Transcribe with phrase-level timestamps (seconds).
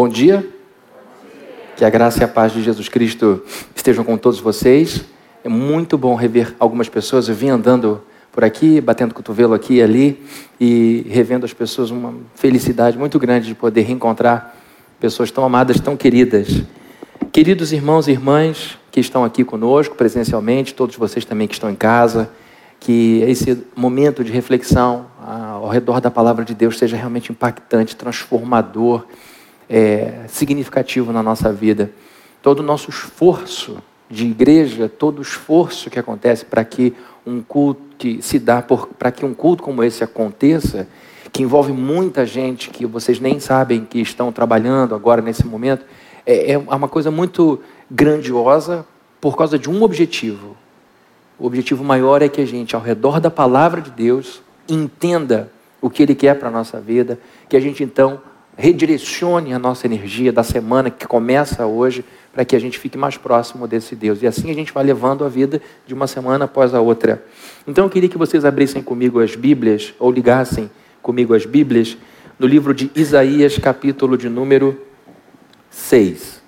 [0.00, 0.48] Bom dia.
[1.76, 3.42] Que a graça e a paz de Jesus Cristo
[3.76, 5.04] estejam com todos vocês.
[5.44, 7.28] É muito bom rever algumas pessoas.
[7.28, 8.00] Eu vim andando
[8.32, 10.24] por aqui, batendo cotovelo aqui e ali
[10.58, 11.90] e revendo as pessoas.
[11.90, 14.56] Uma felicidade muito grande de poder reencontrar
[14.98, 16.62] pessoas tão amadas, tão queridas.
[17.30, 21.76] Queridos irmãos e irmãs que estão aqui conosco presencialmente, todos vocês também que estão em
[21.76, 22.30] casa,
[22.80, 29.04] que esse momento de reflexão ao redor da palavra de Deus seja realmente impactante, transformador
[29.70, 31.92] é, significativo na nossa vida.
[32.42, 33.78] Todo o nosso esforço
[34.10, 36.92] de igreja, todo o esforço que acontece para que
[37.24, 38.62] um culto que se dá
[38.98, 40.88] para que um culto como esse aconteça,
[41.30, 45.84] que envolve muita gente que vocês nem sabem que estão trabalhando agora nesse momento,
[46.26, 48.86] é, é uma coisa muito grandiosa
[49.20, 50.56] por causa de um objetivo.
[51.38, 55.88] O objetivo maior é que a gente, ao redor da palavra de Deus, entenda o
[55.88, 57.18] que Ele quer para a nossa vida,
[57.48, 58.20] que a gente então
[58.60, 63.16] redirecione a nossa energia da semana que começa hoje para que a gente fique mais
[63.16, 64.22] próximo desse Deus.
[64.22, 67.24] E assim a gente vai levando a vida de uma semana após a outra.
[67.66, 71.96] Então eu queria que vocês abrissem comigo as Bíblias, ou ligassem comigo as Bíblias,
[72.38, 74.78] no livro de Isaías, capítulo de número
[75.70, 76.42] 6.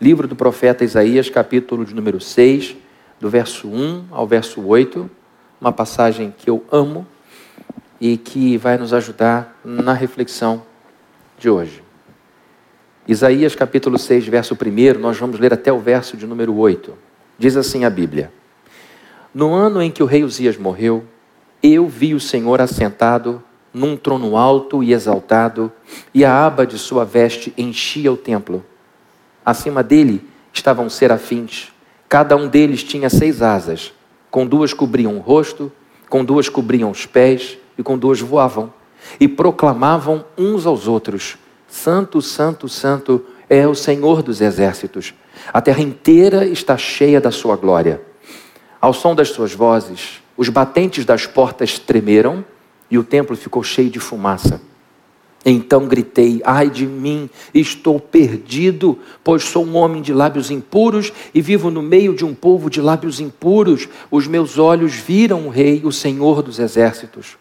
[0.00, 2.76] Livro do profeta Isaías, capítulo de número 6,
[3.18, 5.10] do verso 1 ao verso 8.
[5.60, 7.04] Uma passagem que eu amo
[8.00, 10.67] e que vai nos ajudar na reflexão
[11.38, 11.82] de hoje.
[13.06, 16.92] Isaías capítulo 6, verso 1, nós vamos ler até o verso de número 8.
[17.38, 18.32] Diz assim a Bíblia:
[19.32, 21.04] No ano em que o rei Uzias morreu,
[21.62, 25.72] eu vi o Senhor assentado num trono alto e exaltado,
[26.12, 28.64] e a aba de sua veste enchia o templo.
[29.44, 31.72] Acima dele estavam serafins,
[32.08, 33.92] cada um deles tinha seis asas,
[34.30, 35.70] com duas cobriam o rosto,
[36.08, 38.72] com duas cobriam os pés e com duas voavam
[39.18, 41.38] e proclamavam uns aos outros:
[41.68, 45.14] Santo, Santo, Santo é o Senhor dos exércitos.
[45.52, 48.00] A terra inteira está cheia da sua glória.
[48.80, 52.44] Ao som das suas vozes, os batentes das portas tremeram
[52.90, 54.60] e o templo ficou cheio de fumaça.
[55.44, 61.40] Então gritei: Ai de mim, estou perdido, pois sou um homem de lábios impuros e
[61.40, 63.88] vivo no meio de um povo de lábios impuros.
[64.10, 67.36] Os meus olhos viram o Rei, o Senhor dos exércitos.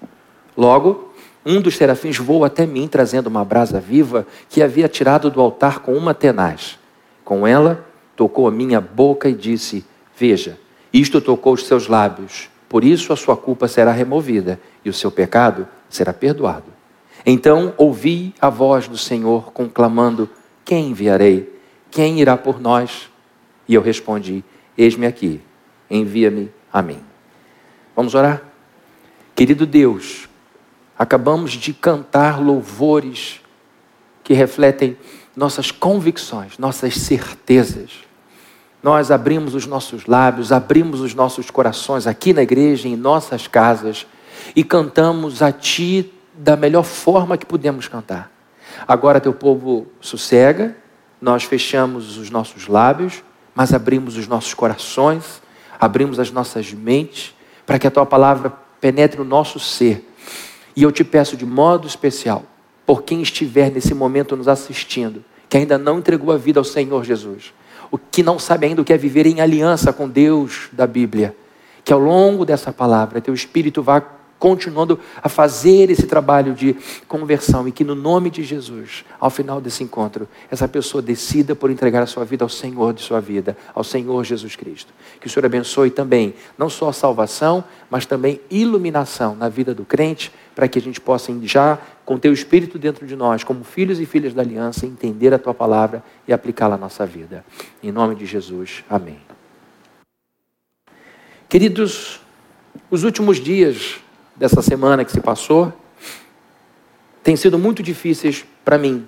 [0.56, 1.07] Logo,
[1.48, 5.80] um dos serafins voa até mim, trazendo uma brasa viva que havia tirado do altar
[5.80, 6.78] com uma tenaz.
[7.24, 7.86] Com ela,
[8.18, 9.86] tocou a minha boca e disse:
[10.18, 10.60] Veja,
[10.92, 15.10] isto tocou os seus lábios, por isso a sua culpa será removida e o seu
[15.10, 16.66] pecado será perdoado.
[17.26, 20.30] Então ouvi a voz do Senhor conclamando:
[20.66, 21.58] Quem enviarei?
[21.90, 23.10] Quem irá por nós?
[23.70, 24.44] E eu respondi:
[24.78, 25.40] Eis-me aqui,
[25.90, 27.00] envia-me a mim.
[27.96, 28.44] Vamos orar?
[29.34, 30.28] Querido Deus,
[30.98, 33.42] Acabamos de cantar louvores
[34.24, 34.98] que refletem
[35.36, 37.92] nossas convicções, nossas certezas.
[38.82, 44.08] Nós abrimos os nossos lábios, abrimos os nossos corações aqui na igreja, em nossas casas,
[44.56, 48.32] e cantamos a Ti da melhor forma que podemos cantar.
[48.88, 50.76] Agora teu povo sossega,
[51.22, 55.42] nós fechamos os nossos lábios, mas abrimos os nossos corações,
[55.80, 57.34] abrimos as nossas mentes,
[57.66, 60.08] para que a tua palavra penetre no nosso ser
[60.78, 62.44] e eu te peço de modo especial,
[62.86, 67.04] por quem estiver nesse momento nos assistindo, que ainda não entregou a vida ao Senhor
[67.04, 67.52] Jesus,
[67.90, 71.36] o que não sabe ainda o que é viver em aliança com Deus da Bíblia,
[71.84, 74.00] que ao longo dessa palavra teu Espírito vá
[74.40, 76.76] continuando a fazer esse trabalho de
[77.08, 81.72] conversão e que no nome de Jesus, ao final desse encontro, essa pessoa decida por
[81.72, 84.94] entregar a sua vida ao Senhor de sua vida, ao Senhor Jesus Cristo.
[85.20, 89.86] Que o Senhor abençoe também, não só a salvação, mas também iluminação na vida do
[89.86, 94.00] crente, para que a gente possa já, com teu Espírito dentro de nós, como filhos
[94.00, 97.46] e filhas da aliança, entender a tua palavra e aplicá-la à nossa vida.
[97.84, 99.20] Em nome de Jesus, amém.
[101.50, 102.22] Queridos,
[102.90, 104.00] os últimos dias
[104.38, 105.74] dessa semana que se passou
[107.24, 109.06] têm sido muito difíceis para mim.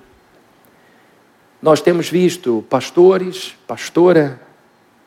[1.61, 4.41] Nós temos visto pastores, pastora,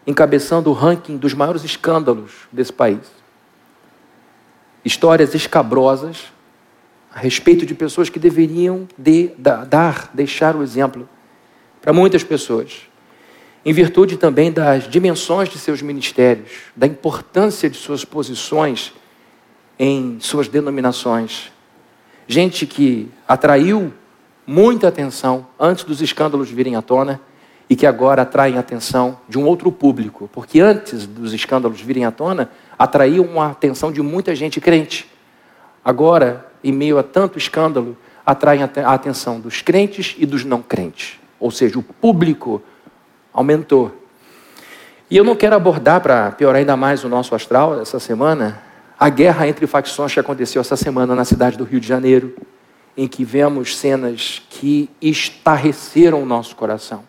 [0.06, 3.00] encabeçando o ranking dos maiores escândalos desse país.
[4.84, 6.32] Histórias escabrosas
[7.14, 11.08] a respeito de pessoas que deveriam de, dar, deixar o exemplo
[11.80, 12.82] para muitas pessoas,
[13.64, 18.92] em virtude também das dimensões de seus ministérios, da importância de suas posições
[19.78, 21.52] em suas denominações.
[22.26, 23.92] Gente que atraiu
[24.46, 27.20] muita atenção antes dos escândalos virem à tona
[27.68, 32.04] e que agora atraem a atenção de um outro público, porque antes dos escândalos virem
[32.04, 35.08] à tona, atraíam a atenção de muita gente crente.
[35.84, 41.18] Agora, em meio a tanto escândalo, atraem a atenção dos crentes e dos não crentes.
[41.40, 42.62] ou seja, o público
[43.32, 43.90] aumentou.
[45.10, 48.62] E eu não quero abordar, para piorar ainda mais o nosso astral essa semana,
[49.02, 52.36] a guerra entre facções que aconteceu essa semana na cidade do Rio de Janeiro,
[52.96, 57.02] em que vemos cenas que estarreceram o nosso coração.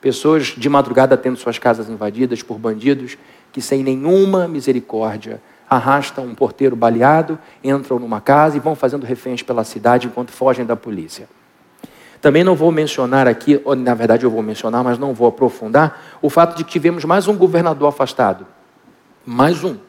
[0.00, 3.16] Pessoas de madrugada tendo suas casas invadidas por bandidos
[3.52, 5.40] que, sem nenhuma misericórdia,
[5.70, 10.66] arrastam um porteiro baleado, entram numa casa e vão fazendo reféns pela cidade enquanto fogem
[10.66, 11.28] da polícia.
[12.20, 16.18] Também não vou mencionar aqui, ou na verdade eu vou mencionar, mas não vou aprofundar,
[16.20, 18.44] o fato de que tivemos mais um governador afastado.
[19.24, 19.85] Mais um.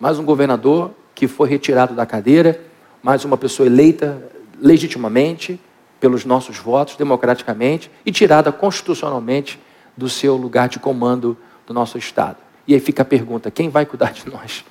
[0.00, 2.60] Mais um governador que foi retirado da cadeira,
[3.02, 4.22] mais uma pessoa eleita
[4.60, 5.60] legitimamente
[5.98, 9.58] pelos nossos votos, democraticamente, e tirada constitucionalmente
[9.96, 11.36] do seu lugar de comando
[11.66, 12.36] do nosso Estado.
[12.64, 14.64] E aí fica a pergunta: quem vai cuidar de nós?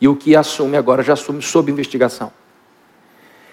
[0.00, 2.30] E o que assume agora já assume sob investigação.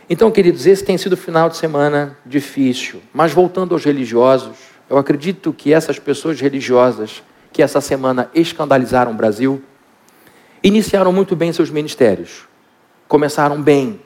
[0.07, 3.01] Então, queridos, esse tem sido um final de semana difícil.
[3.12, 4.56] Mas voltando aos religiosos,
[4.88, 9.63] eu acredito que essas pessoas religiosas que essa semana escandalizaram o Brasil
[10.63, 12.48] iniciaram muito bem seus ministérios.
[13.08, 14.00] Começaram bem,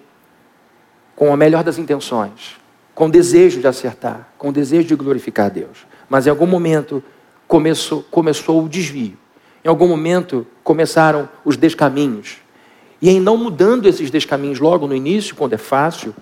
[1.15, 2.57] com a melhor das intenções,
[2.93, 5.85] com desejo de acertar, com desejo de glorificar a Deus.
[6.09, 7.03] Mas em algum momento
[7.47, 9.17] começou, começou o desvio.
[9.63, 12.37] Em algum momento começaram os descaminhos.
[13.01, 16.15] E em não mudando esses descaminhos logo no início, quando é fácil,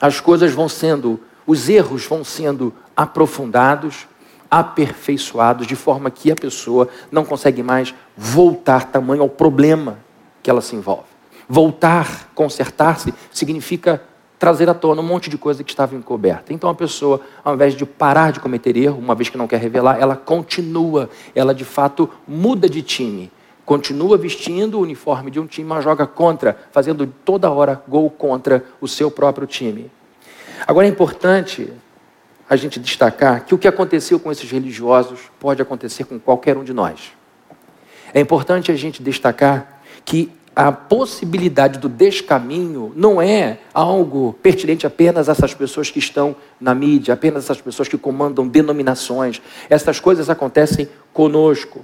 [0.00, 4.06] as coisas vão sendo, os erros vão sendo aprofundados,
[4.52, 9.98] aperfeiçoados, de forma que a pessoa não consegue mais voltar tamanho ao problema
[10.42, 11.08] que ela se envolve.
[11.48, 14.02] Voltar, consertar-se, significa
[14.38, 16.52] trazer à tona um monte de coisa que estava encoberta.
[16.52, 19.58] Então a pessoa, ao invés de parar de cometer erro, uma vez que não quer
[19.58, 23.32] revelar, ela continua, ela de fato muda de time.
[23.64, 28.62] Continua vestindo o uniforme de um time, mas joga contra, fazendo toda hora gol contra
[28.82, 29.90] o seu próprio time.
[30.66, 31.72] Agora é importante
[32.52, 36.62] a gente destacar que o que aconteceu com esses religiosos pode acontecer com qualquer um
[36.62, 37.10] de nós.
[38.12, 45.30] É importante a gente destacar que a possibilidade do descaminho não é algo pertinente apenas
[45.30, 49.40] a essas pessoas que estão na mídia, apenas essas pessoas que comandam denominações.
[49.70, 51.82] Essas coisas acontecem conosco.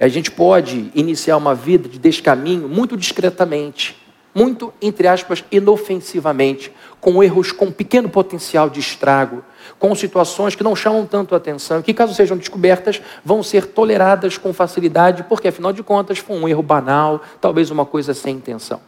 [0.00, 3.96] A gente pode iniciar uma vida de descaminho muito discretamente,
[4.34, 9.44] muito, entre aspas, inofensivamente, com erros com pequeno potencial de estrago,
[9.78, 14.52] com situações que não chamam tanto atenção, que, caso sejam descobertas, vão ser toleradas com
[14.52, 18.80] facilidade, porque, afinal de contas, foi um erro banal, talvez uma coisa sem intenção.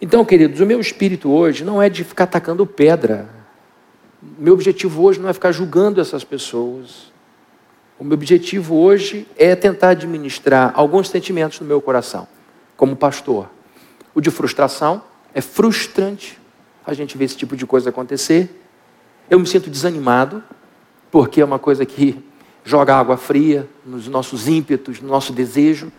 [0.00, 3.28] Então, queridos, o meu espírito hoje não é de ficar atacando pedra.
[4.38, 7.12] Meu objetivo hoje não é ficar julgando essas pessoas.
[7.98, 12.26] O meu objetivo hoje é tentar administrar alguns sentimentos no meu coração,
[12.76, 13.48] como pastor.
[14.14, 15.02] O de frustração,
[15.34, 16.38] é frustrante
[16.86, 18.63] a gente ver esse tipo de coisa acontecer.
[19.30, 20.42] Eu me sinto desanimado,
[21.10, 22.22] porque é uma coisa que
[22.64, 25.90] joga água fria nos nossos ímpetos, no nosso desejo.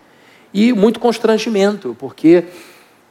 [0.54, 2.44] E muito constrangimento, porque,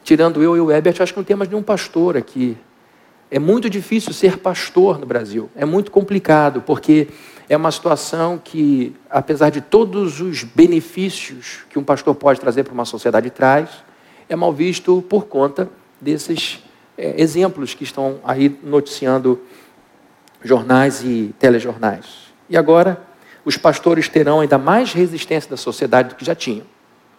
[0.03, 2.57] tirando eu e o Ebert, acho que não tem mais nenhum pastor aqui.
[3.29, 5.49] É muito difícil ser pastor no Brasil.
[5.55, 7.09] É muito complicado, porque
[7.49, 12.73] é uma situação que, apesar de todos os benefícios que um pastor pode trazer para
[12.73, 13.69] uma sociedade traz,
[14.29, 15.69] é mal visto por conta
[15.99, 16.63] desses
[16.97, 19.39] é, exemplos que estão aí noticiando
[20.45, 22.05] jornais e telejornais.
[22.47, 23.01] E agora,
[23.43, 26.65] os pastores terão ainda mais resistência da sociedade do que já tinham.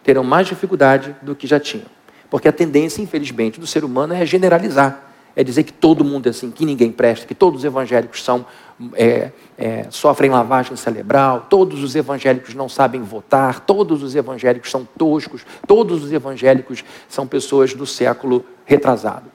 [0.04, 1.86] Terão mais dificuldade do que já tinham.
[2.30, 5.02] Porque a tendência, infelizmente, do ser humano é generalizar.
[5.34, 8.46] É dizer que todo mundo é assim, que ninguém presta, que todos os evangélicos são,
[8.94, 14.88] é, é, sofrem lavagem cerebral, todos os evangélicos não sabem votar, todos os evangélicos são
[14.96, 19.30] toscos, todos os evangélicos são pessoas do século retrasado.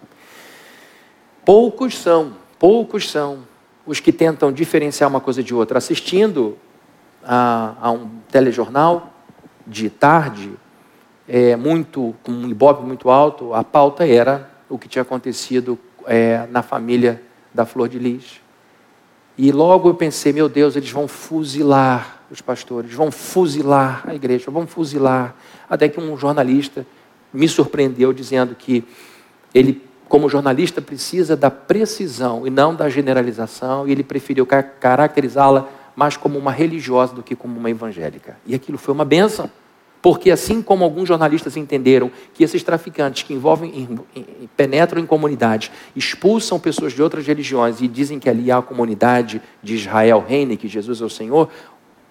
[1.45, 3.50] Poucos são, poucos são
[3.91, 5.77] os que tentam diferenciar uma coisa de outra.
[5.77, 6.57] Assistindo
[7.21, 9.11] a, a um telejornal
[9.67, 10.53] de tarde,
[11.27, 16.47] é, muito, com um ibope muito alto, a pauta era o que tinha acontecido é,
[16.49, 17.21] na família
[17.53, 18.39] da Flor de Lis.
[19.37, 24.49] E logo eu pensei, meu Deus, eles vão fuzilar os pastores, vão fuzilar a igreja,
[24.49, 25.35] vão fuzilar.
[25.69, 26.87] Até que um jornalista
[27.33, 28.85] me surpreendeu dizendo que
[29.53, 36.17] ele como jornalista, precisa da precisão e não da generalização, e ele preferiu caracterizá-la mais
[36.17, 38.35] como uma religiosa do que como uma evangélica.
[38.45, 39.49] E aquilo foi uma benção,
[40.01, 45.05] porque assim como alguns jornalistas entenderam que esses traficantes que envolvem, em, em, penetram em
[45.05, 50.21] comunidades, expulsam pessoas de outras religiões e dizem que ali há a comunidade de Israel
[50.27, 51.47] reina e que Jesus é o Senhor,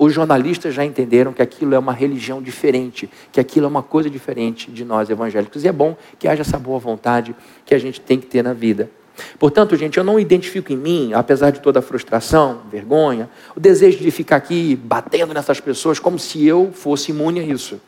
[0.01, 4.09] os jornalistas já entenderam que aquilo é uma religião diferente, que aquilo é uma coisa
[4.09, 5.63] diferente de nós evangélicos.
[5.63, 8.55] E é bom que haja essa boa vontade que a gente tem que ter na
[8.55, 8.91] vida.
[9.39, 13.99] Portanto, gente, eu não identifico em mim, apesar de toda a frustração, vergonha, o desejo
[13.99, 17.79] de ficar aqui batendo nessas pessoas como se eu fosse imune a isso.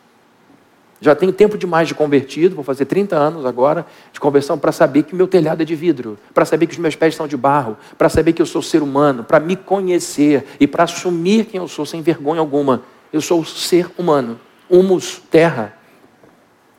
[1.02, 5.02] Já tenho tempo demais de convertido, vou fazer 30 anos agora de conversão para saber
[5.02, 7.76] que meu telhado é de vidro, para saber que os meus pés são de barro,
[7.98, 11.66] para saber que eu sou ser humano, para me conhecer e para assumir quem eu
[11.66, 12.84] sou sem vergonha alguma.
[13.12, 14.38] Eu sou ser humano,
[14.70, 15.76] humus, terra.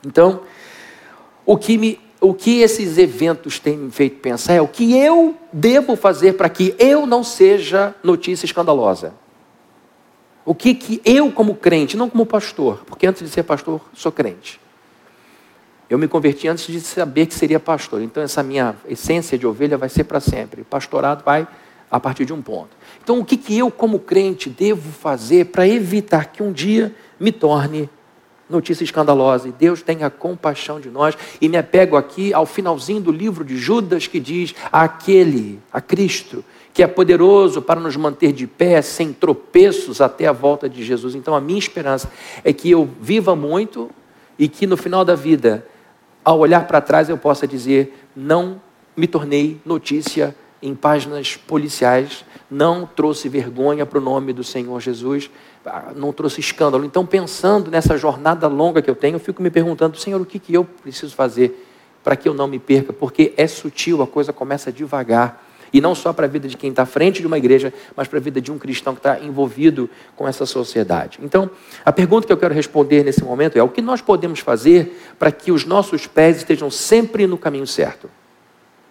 [0.02, 0.40] Então,
[1.44, 5.36] o que me o que esses eventos têm me feito pensar é o que eu
[5.52, 9.12] devo fazer para que eu não seja notícia escandalosa.
[10.44, 14.12] O que, que eu, como crente, não como pastor, porque antes de ser pastor, sou
[14.12, 14.60] crente.
[15.88, 18.02] Eu me converti antes de saber que seria pastor.
[18.02, 20.64] Então, essa minha essência de ovelha vai ser para sempre.
[20.64, 21.46] Pastorado vai
[21.90, 22.70] a partir de um ponto.
[23.02, 27.30] Então, o que, que eu, como crente, devo fazer para evitar que um dia me
[27.30, 27.88] torne
[28.48, 29.48] notícia escandalosa.
[29.48, 31.16] E Deus tenha compaixão de nós.
[31.40, 36.44] E me apego aqui ao finalzinho do livro de Judas que diz: aquele, a Cristo,
[36.74, 41.14] que é poderoso para nos manter de pé, sem tropeços até a volta de Jesus.
[41.14, 42.10] Então, a minha esperança
[42.42, 43.88] é que eu viva muito
[44.36, 45.64] e que no final da vida,
[46.24, 48.60] ao olhar para trás, eu possa dizer: não
[48.96, 55.30] me tornei notícia em páginas policiais, não trouxe vergonha para o nome do Senhor Jesus,
[55.64, 56.84] ah, não trouxe escândalo.
[56.84, 60.40] Então, pensando nessa jornada longa que eu tenho, eu fico me perguntando: Senhor, o que,
[60.40, 61.68] que eu preciso fazer
[62.02, 62.92] para que eu não me perca?
[62.92, 65.43] Porque é sutil, a coisa começa devagar.
[65.74, 68.06] E não só para a vida de quem está à frente de uma igreja, mas
[68.06, 71.18] para a vida de um cristão que está envolvido com essa sociedade.
[71.20, 71.50] Então,
[71.84, 75.32] a pergunta que eu quero responder nesse momento é: o que nós podemos fazer para
[75.32, 78.08] que os nossos pés estejam sempre no caminho certo?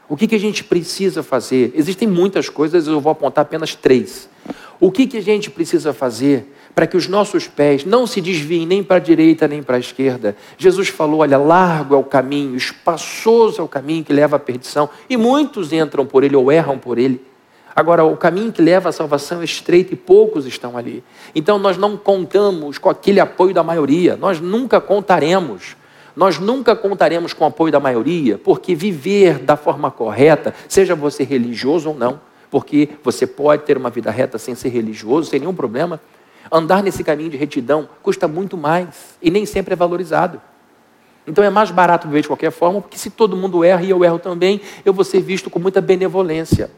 [0.10, 1.72] O que, que a gente precisa fazer?
[1.74, 4.30] Existem muitas coisas, eu vou apontar apenas três.
[4.78, 8.66] O que, que a gente precisa fazer para que os nossos pés não se desviem
[8.66, 10.36] nem para a direita nem para a esquerda.
[10.58, 14.90] Jesus falou: olha, largo é o caminho, espaçoso é o caminho que leva à perdição,
[15.10, 17.22] e muitos entram por ele ou erram por ele.
[17.76, 21.04] Agora, o caminho que leva à salvação é estreito e poucos estão ali.
[21.34, 25.76] Então, nós não contamos com aquele apoio da maioria, nós nunca contaremos.
[26.16, 31.24] Nós nunca contaremos com o apoio da maioria, porque viver da forma correta, seja você
[31.24, 35.56] religioso ou não, porque você pode ter uma vida reta sem ser religioso, sem nenhum
[35.56, 36.00] problema,
[36.54, 40.40] andar nesse caminho de retidão custa muito mais e nem sempre é valorizado.
[41.26, 44.04] Então é mais barato viver de qualquer forma, porque se todo mundo erra e eu
[44.04, 46.70] erro também, eu vou ser visto com muita benevolência.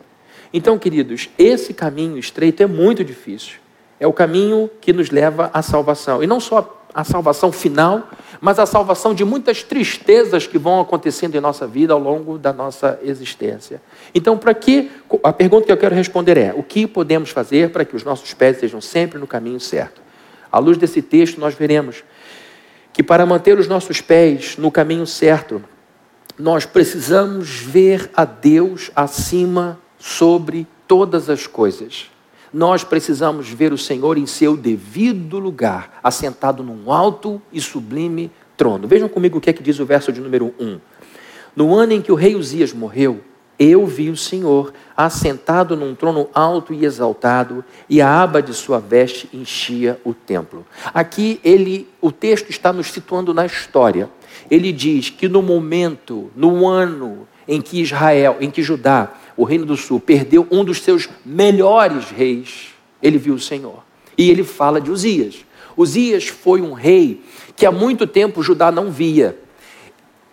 [0.53, 3.55] Então, queridos, esse caminho estreito é muito difícil.
[3.99, 6.23] É o caminho que nos leva à salvação.
[6.23, 8.09] E não só a salvação final,
[8.39, 12.53] mas a salvação de muitas tristezas que vão acontecendo em nossa vida ao longo da
[12.53, 13.81] nossa existência.
[14.13, 14.89] Então, para que
[15.21, 18.33] a pergunta que eu quero responder é: o que podemos fazer para que os nossos
[18.33, 20.01] pés estejam sempre no caminho certo?
[20.49, 22.01] À luz desse texto, nós veremos
[22.93, 25.61] que para manter os nossos pés no caminho certo,
[26.39, 32.14] nós precisamos ver a Deus acima sobre todas as coisas
[32.55, 38.87] nós precisamos ver o Senhor em seu devido lugar, assentado num alto e sublime trono.
[38.87, 40.79] Vejam comigo o que é que diz o verso de número 1.
[41.53, 43.19] No ano em que o rei Uzias morreu,
[43.59, 48.79] eu vi o Senhor assentado num trono alto e exaltado, e a aba de sua
[48.79, 50.65] veste enchia o templo.
[50.93, 54.09] Aqui ele, o texto está nos situando na história.
[54.49, 59.65] Ele diz que no momento, no ano em que Israel, em que Judá o Reino
[59.65, 63.83] do Sul perdeu um dos seus melhores reis, ele viu o Senhor.
[64.17, 65.45] E ele fala de Uzias.
[65.75, 67.21] Uzias foi um rei
[67.55, 69.37] que há muito tempo Judá não via.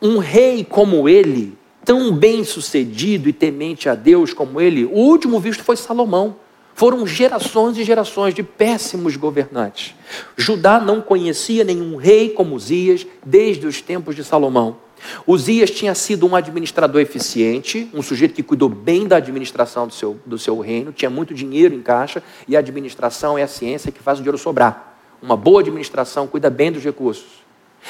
[0.01, 5.41] Um rei como ele, tão bem sucedido e temente a Deus como ele, o último
[5.41, 6.37] visto foi Salomão.
[6.75, 9.95] Foram gerações e gerações de péssimos governantes.
[10.37, 14.79] Judá não conhecia nenhum rei como Uzias desde os tempos de Salomão.
[15.27, 20.19] Uzias tinha sido um administrador eficiente, um sujeito que cuidou bem da administração do seu,
[20.25, 24.03] do seu reino, tinha muito dinheiro em caixa, e a administração é a ciência que
[24.03, 24.97] faz o dinheiro sobrar.
[25.21, 27.43] Uma boa administração cuida bem dos recursos.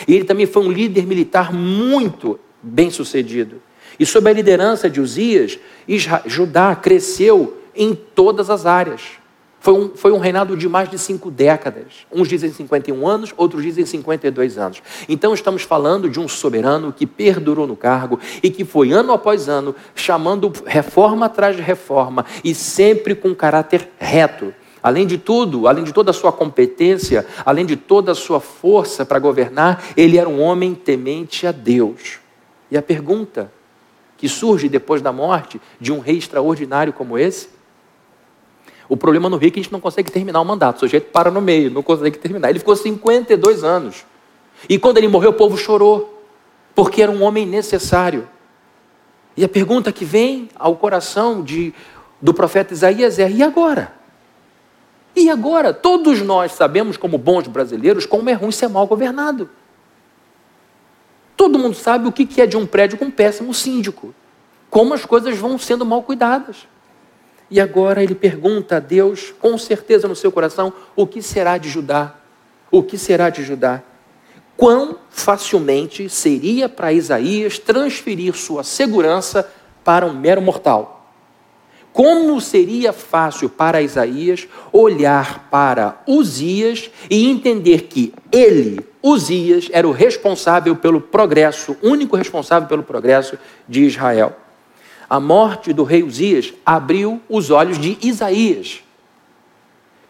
[0.07, 3.63] E ele também foi um líder militar muito bem sucedido.
[3.99, 5.59] E sob a liderança de Uzias,
[6.27, 9.22] Judá cresceu em todas as áreas.
[9.63, 12.05] Foi um, foi um reinado de mais de cinco décadas.
[12.11, 14.83] Uns dizem 51 anos, outros dizem 52 anos.
[15.09, 19.49] Então estamos falando de um soberano que perdurou no cargo e que foi ano após
[19.49, 24.53] ano chamando reforma atrás de reforma e sempre com caráter reto.
[24.83, 29.07] Além de tudo, além de toda a sua competência, além de toda a sua força
[29.07, 32.19] para governar, ele era um homem temente a Deus.
[32.69, 33.53] E a pergunta
[34.19, 37.62] que surge depois da morte de um rei extraordinário como esse
[38.93, 40.77] o problema no Rio é que a gente não consegue terminar o mandato.
[40.77, 42.51] O sujeito para no meio, não consegue terminar.
[42.51, 44.05] Ele ficou 52 anos.
[44.69, 46.23] E quando ele morreu, o povo chorou,
[46.75, 48.29] porque era um homem necessário.
[49.35, 51.73] E a pergunta que vem ao coração de,
[52.21, 53.95] do profeta Isaías é: e agora?
[55.17, 55.73] E agora?
[55.73, 59.49] Todos nós sabemos, como bons brasileiros, como é ruim ser mal governado.
[61.35, 64.15] Todo mundo sabe o que é de um prédio com um péssimo síndico.
[64.69, 66.69] Como as coisas vão sendo mal cuidadas.
[67.53, 71.69] E agora ele pergunta a Deus, com certeza no seu coração, o que será de
[71.69, 72.15] Judá?
[72.71, 73.83] O que será de Judá?
[74.57, 79.47] Quão facilmente seria para Isaías transferir sua segurança
[79.85, 81.13] para um mero mortal?
[81.93, 89.93] Como seria fácil para Isaías olhar para Uzias e entender que ele, Uzias, era o
[89.93, 94.42] responsável pelo progresso, único responsável pelo progresso de Israel.
[95.13, 98.83] A morte do rei Uzias abriu os olhos de Isaías.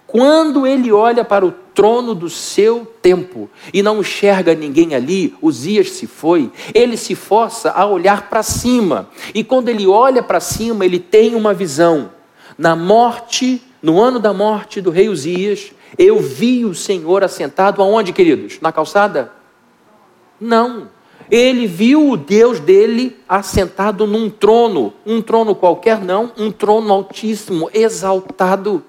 [0.06, 5.90] Quando ele olha para o trono do seu tempo e não enxerga ninguém ali, Uzias
[5.90, 9.08] se foi, ele se força a olhar para cima.
[9.34, 12.12] E quando ele olha para cima, ele tem uma visão.
[12.56, 18.12] Na morte, no ano da morte do rei Uzias, eu vi o Senhor assentado aonde,
[18.12, 18.60] queridos?
[18.60, 19.32] Na calçada?
[20.40, 20.88] Não.
[21.32, 27.70] Ele viu o Deus dele assentado num trono, um trono qualquer não, um trono altíssimo,
[27.72, 28.84] exaltado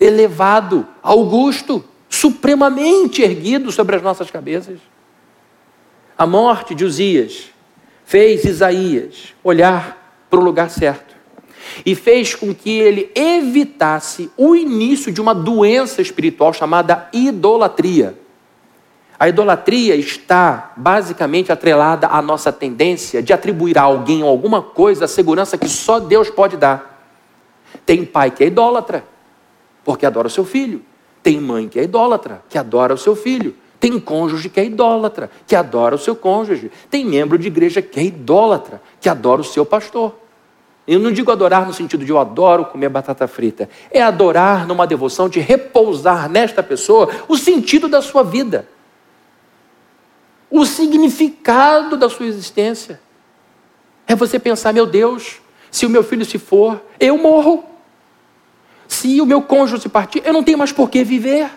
[0.00, 4.78] elevado, augusto, supremamente erguido sobre as nossas cabeças.
[6.16, 7.50] A morte de Uzias
[8.04, 11.16] fez Isaías olhar para o lugar certo
[11.84, 18.16] e fez com que ele evitasse o início de uma doença espiritual chamada idolatria.
[19.18, 25.06] A idolatria está basicamente atrelada à nossa tendência de atribuir a alguém ou alguma coisa
[25.06, 27.02] a segurança que só Deus pode dar.
[27.84, 29.04] Tem pai que é idólatra
[29.84, 30.82] porque adora o seu filho.
[31.22, 33.54] Tem mãe que é idólatra, que adora o seu filho.
[33.80, 36.70] Tem cônjuge que é idólatra, que adora o seu cônjuge.
[36.90, 40.14] Tem membro de igreja que é idólatra, que adora o seu pastor.
[40.86, 43.68] Eu não digo adorar no sentido de eu adoro comer batata frita.
[43.90, 48.66] É adorar numa devoção de repousar nesta pessoa o sentido da sua vida,
[50.50, 53.00] o significado da sua existência.
[54.06, 57.64] É você pensar, meu Deus, se o meu filho se for, eu morro.
[58.86, 61.50] Se o meu cônjuge se partir, eu não tenho mais por que viver.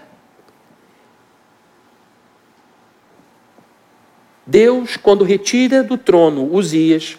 [4.45, 7.17] Deus, quando retira do trono Uzias,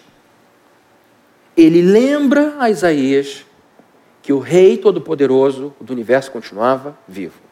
[1.57, 3.43] ele lembra a Isaías
[4.21, 7.42] que o Rei Todo-Poderoso do universo continuava vivo.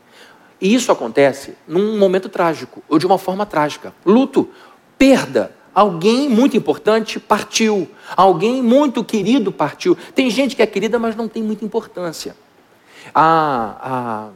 [0.61, 3.93] E isso acontece num momento trágico, ou de uma forma trágica.
[4.05, 4.47] Luto,
[4.97, 5.55] perda.
[5.73, 7.89] Alguém muito importante partiu.
[8.15, 9.97] Alguém muito querido partiu.
[10.13, 12.35] Tem gente que é querida, mas não tem muita importância.
[13.15, 14.29] A, a,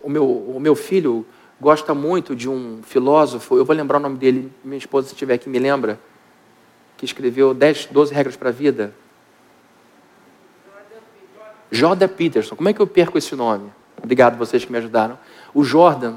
[0.00, 1.26] o, meu, o meu filho
[1.60, 5.34] gosta muito de um filósofo, eu vou lembrar o nome dele, minha esposa, se estiver
[5.34, 5.98] aqui, me lembra,
[6.96, 8.94] que escreveu 10, 12 regras para a vida.
[11.70, 12.54] Jordan Peterson.
[12.54, 13.72] Como é que eu perco esse nome?
[14.00, 15.18] Obrigado vocês que me ajudaram.
[15.54, 16.16] O Jordan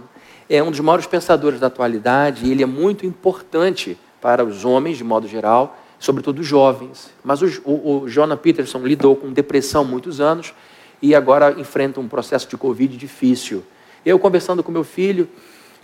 [0.49, 4.97] é um dos maiores pensadores da atualidade e ele é muito importante para os homens,
[4.97, 7.11] de modo geral, sobretudo os jovens.
[7.23, 10.53] Mas o, o, o Jordan Peterson lidou com depressão muitos anos
[11.01, 13.63] e agora enfrenta um processo de Covid difícil.
[14.05, 15.29] Eu conversando com meu filho,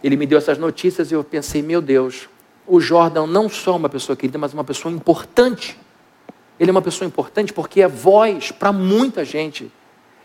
[0.04, 2.28] ele me deu essas notícias e eu pensei, meu Deus,
[2.66, 5.78] o Jordan não só é uma pessoa querida, mas uma pessoa importante.
[6.60, 9.72] Ele é uma pessoa importante porque é voz para muita gente,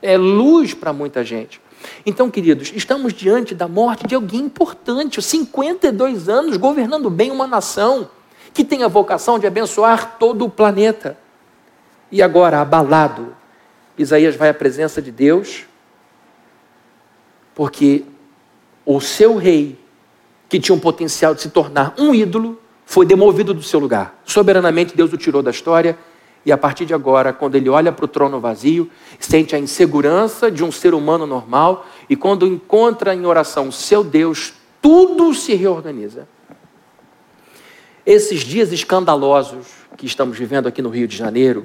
[0.01, 1.61] é luz para muita gente.
[2.05, 8.11] Então, queridos, estamos diante da morte de alguém importante, 52 anos governando bem uma nação
[8.53, 11.19] que tem a vocação de abençoar todo o planeta.
[12.11, 13.37] E agora, abalado,
[13.97, 15.65] Isaías vai à presença de Deus,
[17.55, 18.05] porque
[18.87, 19.79] o seu rei,
[20.49, 24.19] que tinha um potencial de se tornar um ídolo, foi demovido do seu lugar.
[24.25, 25.99] Soberanamente, Deus o tirou da história,
[26.49, 30.51] e a partir de agora, quando ele olha para o trono vazio, sente a insegurança
[30.51, 35.55] de um ser humano normal, e quando encontra em oração o seu Deus, tudo se
[35.55, 36.27] reorganiza.
[38.07, 41.65] Esses dias escandalosos que estamos vivendo aqui no Rio de Janeiro,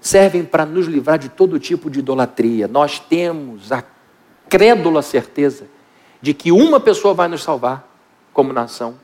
[0.00, 2.66] servem para nos livrar de todo tipo de idolatria.
[2.66, 3.84] Nós temos a
[4.48, 5.66] crédula certeza
[6.22, 7.86] de que uma pessoa vai nos salvar
[8.32, 8.94] como nação.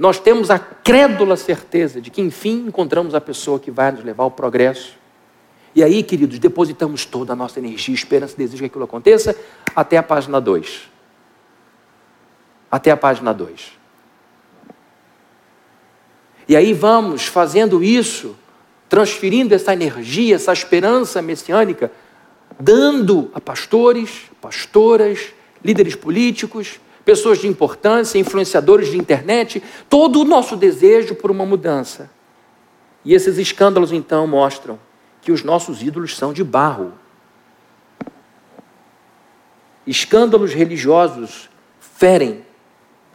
[0.00, 4.24] Nós temos a crédula certeza de que, enfim, encontramos a pessoa que vai nos levar
[4.24, 4.96] ao progresso.
[5.74, 9.36] E aí, queridos, depositamos toda a nossa energia, esperança, desejo que aquilo aconteça,
[9.76, 10.88] até a página 2.
[12.72, 13.72] Até a página 2.
[16.48, 18.34] E aí vamos fazendo isso
[18.88, 21.92] transferindo essa energia, essa esperança messiânica,
[22.58, 26.80] dando a pastores, pastoras, líderes políticos,
[27.10, 32.08] pessoas de importância, influenciadores de internet, todo o nosso desejo por uma mudança.
[33.04, 34.78] E esses escândalos então mostram
[35.20, 36.92] que os nossos ídolos são de barro.
[39.84, 42.44] Escândalos religiosos ferem,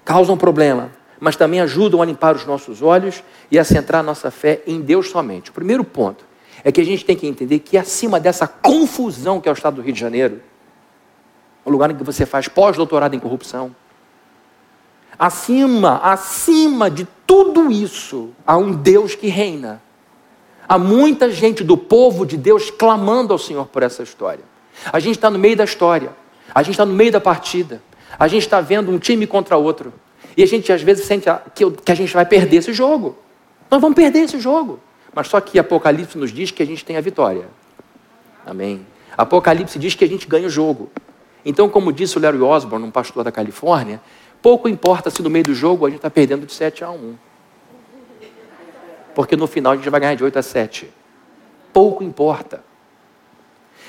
[0.04, 4.62] causam problema, mas também ajudam a limpar os nossos olhos e a centrar nossa fé
[4.68, 5.52] em Deus somente.
[5.52, 6.26] O primeiro ponto
[6.66, 9.78] é que a gente tem que entender que acima dessa confusão que é o estado
[9.78, 10.42] do Rio de Janeiro,
[11.64, 13.74] o lugar em que você faz pós-doutorado em corrupção,
[15.18, 19.82] acima, acima de tudo isso, há um Deus que reina.
[20.68, 24.44] Há muita gente do povo de Deus clamando ao Senhor por essa história.
[24.92, 26.12] A gente está no meio da história,
[26.54, 27.82] a gente está no meio da partida,
[28.18, 29.94] a gente está vendo um time contra outro.
[30.38, 33.18] E a gente às vezes sente que a gente vai perder esse jogo.
[33.70, 34.80] Nós vamos perder esse jogo.
[35.14, 37.48] Mas só que Apocalipse nos diz que a gente tem a vitória.
[38.46, 38.86] Amém.
[39.18, 40.92] Apocalipse diz que a gente ganha o jogo.
[41.46, 44.02] Então, como disse o Larry Osborne, um pastor da Califórnia,
[44.46, 47.16] pouco importa se no meio do jogo a gente está perdendo de 7 a 1.
[49.16, 50.88] Porque no final a gente vai ganhar de 8 a 7.
[51.74, 52.64] Pouco importa.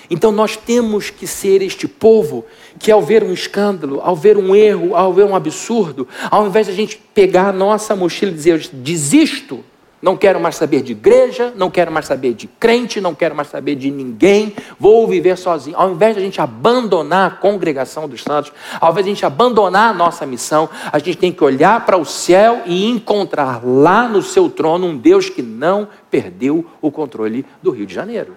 [0.09, 2.47] Então nós temos que ser este povo
[2.79, 6.65] que, ao ver um escândalo, ao ver um erro, ao ver um absurdo, ao invés
[6.65, 9.63] de a gente pegar a nossa mochila e dizer, desisto,
[10.07, 13.49] não quero mais saber de igreja, não quero mais saber de crente, não quero mais
[13.49, 15.77] saber de ninguém, vou viver sozinho.
[15.77, 19.27] Ao invés de a gente abandonar a congregação dos santos, ao invés de a gente
[19.27, 24.09] abandonar a nossa missão, a gente tem que olhar para o céu e encontrar lá
[24.09, 28.37] no seu trono um Deus que não perdeu o controle do Rio de Janeiro.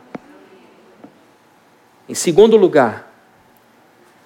[2.10, 3.14] Em segundo lugar,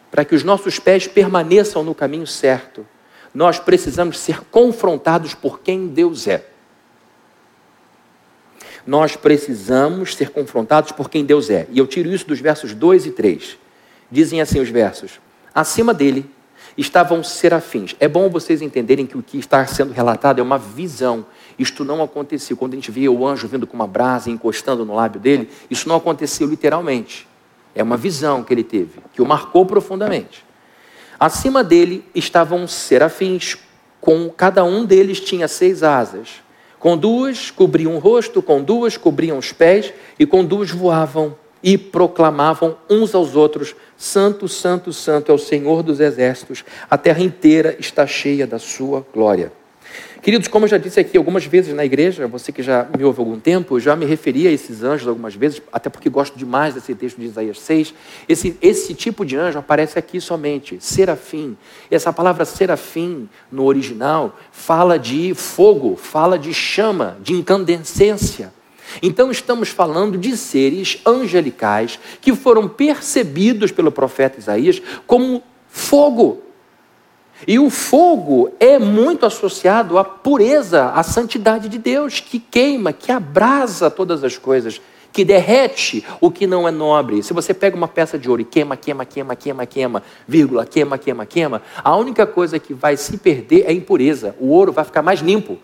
[0.10, 2.88] para que os nossos pés permaneçam no caminho certo,
[3.36, 6.53] nós precisamos ser confrontados por quem Deus é.
[8.86, 11.68] Nós precisamos ser confrontados por quem Deus é.
[11.72, 13.58] E eu tiro isso dos versos 2 e 3.
[14.12, 15.20] Dizem assim os versos:
[15.54, 16.30] Acima dele
[16.78, 17.96] estavam serafins.
[18.00, 21.26] É bom vocês entenderem que o que está sendo relatado é uma visão.
[21.58, 22.58] Isto não aconteceu.
[22.58, 25.88] Quando a gente vê o anjo vindo com uma brasa encostando no lábio dele, isso
[25.88, 27.28] não aconteceu literalmente.
[27.76, 30.46] É uma visão que ele teve, que o marcou profundamente.
[31.20, 33.58] Acima dele estavam serafins,
[34.02, 36.44] com cada um deles tinha seis asas.
[36.84, 41.78] Com duas cobriam o rosto, com duas cobriam os pés, e com duas voavam e
[41.78, 47.78] proclamavam uns aos outros: Santo, Santo, Santo é o Senhor dos exércitos, a terra inteira
[47.80, 49.54] está cheia da sua glória.
[50.22, 53.20] Queridos, como eu já disse aqui algumas vezes na igreja, você que já me ouve
[53.20, 56.38] há algum tempo, eu já me referi a esses anjos algumas vezes, até porque gosto
[56.38, 57.94] demais desse texto de Isaías 6.
[58.30, 61.58] Esse, esse tipo de anjo aparece aqui somente, serafim.
[61.92, 68.54] Essa palavra serafim, no original, fala de fogo, fala de chama, de incandescência.
[69.02, 76.42] Então, estamos falando de seres angelicais que foram percebidos pelo profeta Isaías como fogo.
[77.48, 83.12] E o fogo é muito associado à pureza, à santidade de Deus, que queima, que
[83.12, 84.80] abrasa todas as coisas,
[85.12, 87.22] que derrete o que não é nobre.
[87.22, 90.98] Se você pega uma peça de ouro e queima, queima, queima, queima, queima, vírgula, queima,
[90.98, 94.36] queima, queima, a única coisa que vai se perder é a impureza.
[94.40, 95.58] O ouro vai ficar mais limpo.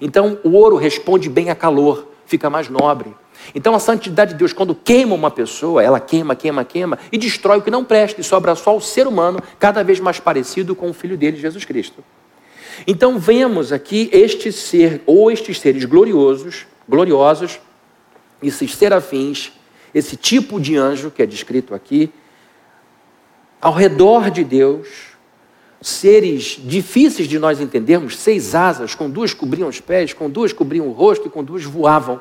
[0.00, 3.14] Então, o ouro responde bem a calor, fica mais nobre.
[3.54, 7.58] Então a santidade de Deus, quando queima uma pessoa, ela queima, queima, queima e destrói
[7.58, 10.90] o que não presta, e sobra só o ser humano, cada vez mais parecido com
[10.90, 12.02] o filho dele, Jesus Cristo.
[12.86, 17.60] Então vemos aqui este ser, ou estes seres gloriosos, gloriosos,
[18.42, 19.52] esses serafins,
[19.94, 22.12] esse tipo de anjo que é descrito aqui,
[23.60, 24.88] ao redor de Deus,
[25.80, 30.86] seres difíceis de nós entendermos, seis asas, com duas cobriam os pés, com duas cobriam
[30.88, 32.20] o rosto e com duas voavam.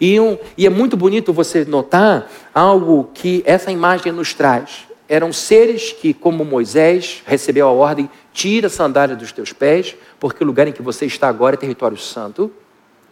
[0.00, 4.86] E, um, e é muito bonito você notar algo que essa imagem nos traz.
[5.08, 10.42] Eram seres que, como Moisés recebeu a ordem, tira a sandália dos teus pés, porque
[10.42, 12.50] o lugar em que você está agora é território santo.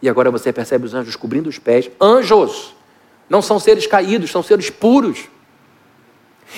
[0.03, 1.91] E agora você percebe os anjos cobrindo os pés.
[2.01, 2.75] Anjos!
[3.29, 5.29] Não são seres caídos, são seres puros.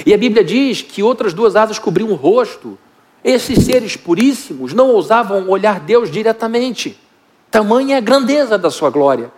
[0.04, 2.76] E a Bíblia diz que outras duas asas cobriam o rosto.
[3.22, 6.98] Esses seres puríssimos não ousavam olhar Deus diretamente.
[7.50, 9.30] Tamanha é a grandeza da sua glória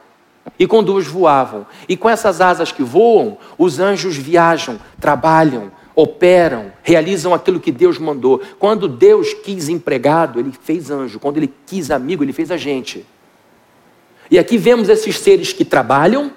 [0.58, 1.66] e com duas voavam.
[1.88, 7.98] E com essas asas que voam, os anjos viajam, trabalham, operam, realizam aquilo que Deus
[7.98, 8.40] mandou.
[8.58, 11.18] Quando Deus quis empregado, ele fez anjo.
[11.18, 13.04] Quando ele quis amigo, ele fez a gente.
[14.30, 16.30] E aqui vemos esses seres que trabalham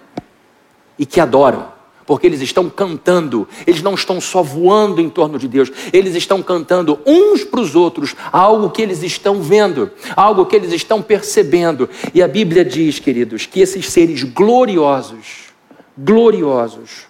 [0.97, 1.80] e que adoram
[2.11, 6.43] porque eles estão cantando, eles não estão só voando em torno de Deus, eles estão
[6.43, 11.89] cantando uns para os outros algo que eles estão vendo, algo que eles estão percebendo.
[12.13, 15.53] E a Bíblia diz, queridos, que esses seres gloriosos,
[15.97, 17.07] gloriosos,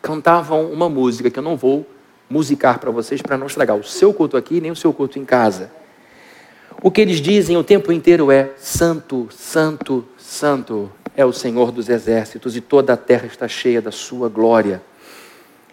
[0.00, 1.86] cantavam uma música que eu não vou
[2.30, 5.26] musicar para vocês para não estragar o seu culto aqui nem o seu culto em
[5.26, 5.70] casa.
[6.82, 11.88] o que eles dizem o tempo inteiro é: Santo, Santo, Santo é o Senhor dos
[11.88, 14.82] exércitos e toda a terra está cheia da sua glória.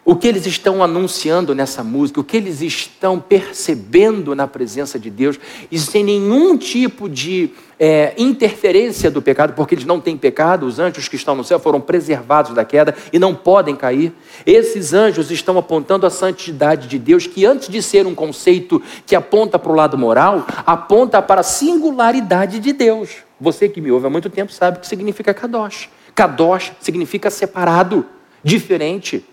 [0.09, 5.07] O que eles estão anunciando nessa música, o que eles estão percebendo na presença de
[5.07, 5.39] Deus,
[5.71, 10.79] e sem nenhum tipo de é, interferência do pecado, porque eles não têm pecado, os
[10.79, 14.11] anjos que estão no céu foram preservados da queda e não podem cair.
[14.47, 19.15] Esses anjos estão apontando a santidade de Deus, que antes de ser um conceito que
[19.15, 23.28] aponta para o lado moral, aponta para a singularidade de Deus.
[23.39, 25.89] Você que me ouve há muito tempo sabe o que significa Kadosh.
[26.13, 28.05] Kadosh significa separado,
[28.43, 29.25] diferente.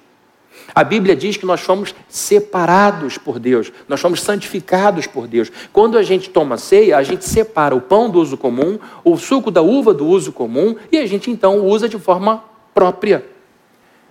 [0.75, 5.51] A Bíblia diz que nós fomos separados por Deus, nós fomos santificados por Deus.
[5.73, 9.51] Quando a gente toma ceia, a gente separa o pão do uso comum, o suco
[9.51, 12.42] da uva do uso comum, e a gente então usa de forma
[12.75, 13.36] própria.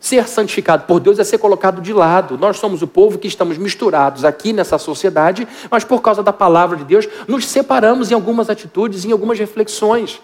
[0.05, 2.37] Ser santificado por Deus é ser colocado de lado.
[2.37, 6.77] Nós somos o povo que estamos misturados aqui nessa sociedade, mas por causa da palavra
[6.77, 10.21] de Deus, nos separamos em algumas atitudes, em algumas reflexões.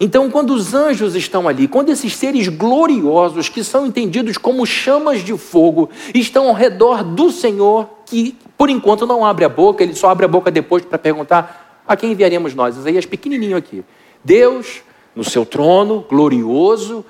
[0.00, 5.22] Então, quando os anjos estão ali, quando esses seres gloriosos, que são entendidos como chamas
[5.22, 9.94] de fogo, estão ao redor do Senhor, que por enquanto não abre a boca, ele
[9.94, 12.74] só abre a boca depois para perguntar: a quem enviaremos nós?
[12.74, 13.84] Isaías pequenininho aqui.
[14.24, 14.80] Deus
[15.14, 17.04] no seu trono, glorioso,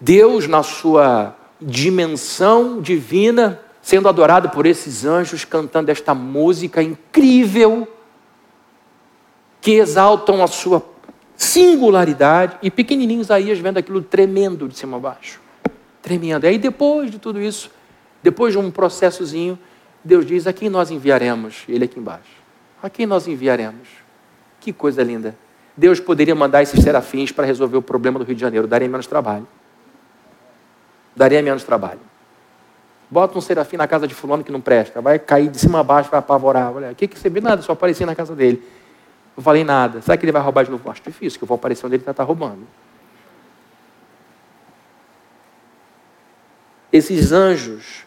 [0.00, 7.88] Deus na sua dimensão divina, sendo adorado por esses anjos, cantando esta música incrível,
[9.60, 10.84] que exaltam a sua
[11.36, 15.40] singularidade, e pequenininho Isaías vendo aquilo tremendo de cima a baixo.
[16.02, 16.44] Tremendo.
[16.44, 17.70] E aí depois de tudo isso,
[18.22, 19.58] depois de um processozinho,
[20.04, 21.64] Deus diz: A quem nós enviaremos?
[21.68, 22.44] Ele aqui embaixo.
[22.82, 23.88] A quem nós enviaremos?
[24.60, 25.34] Que coisa linda.
[25.76, 29.06] Deus poderia mandar esses serafins para resolver o problema do Rio de Janeiro, daria menos
[29.06, 29.46] trabalho.
[31.14, 32.00] Daria menos trabalho.
[33.10, 35.82] Bota um serafim na casa de fulano que não presta, vai cair de cima a
[35.82, 36.74] baixo, vai apavorar.
[36.74, 37.40] Olha, o que, que você vê?
[37.40, 38.62] Nada, só aparecia na casa dele.
[39.36, 40.00] Não falei nada.
[40.00, 40.90] Será que ele vai roubar de novo?
[40.90, 42.66] Acho difícil, que eu vou aparecer onde ele está tá roubando.
[46.92, 48.04] Esses anjos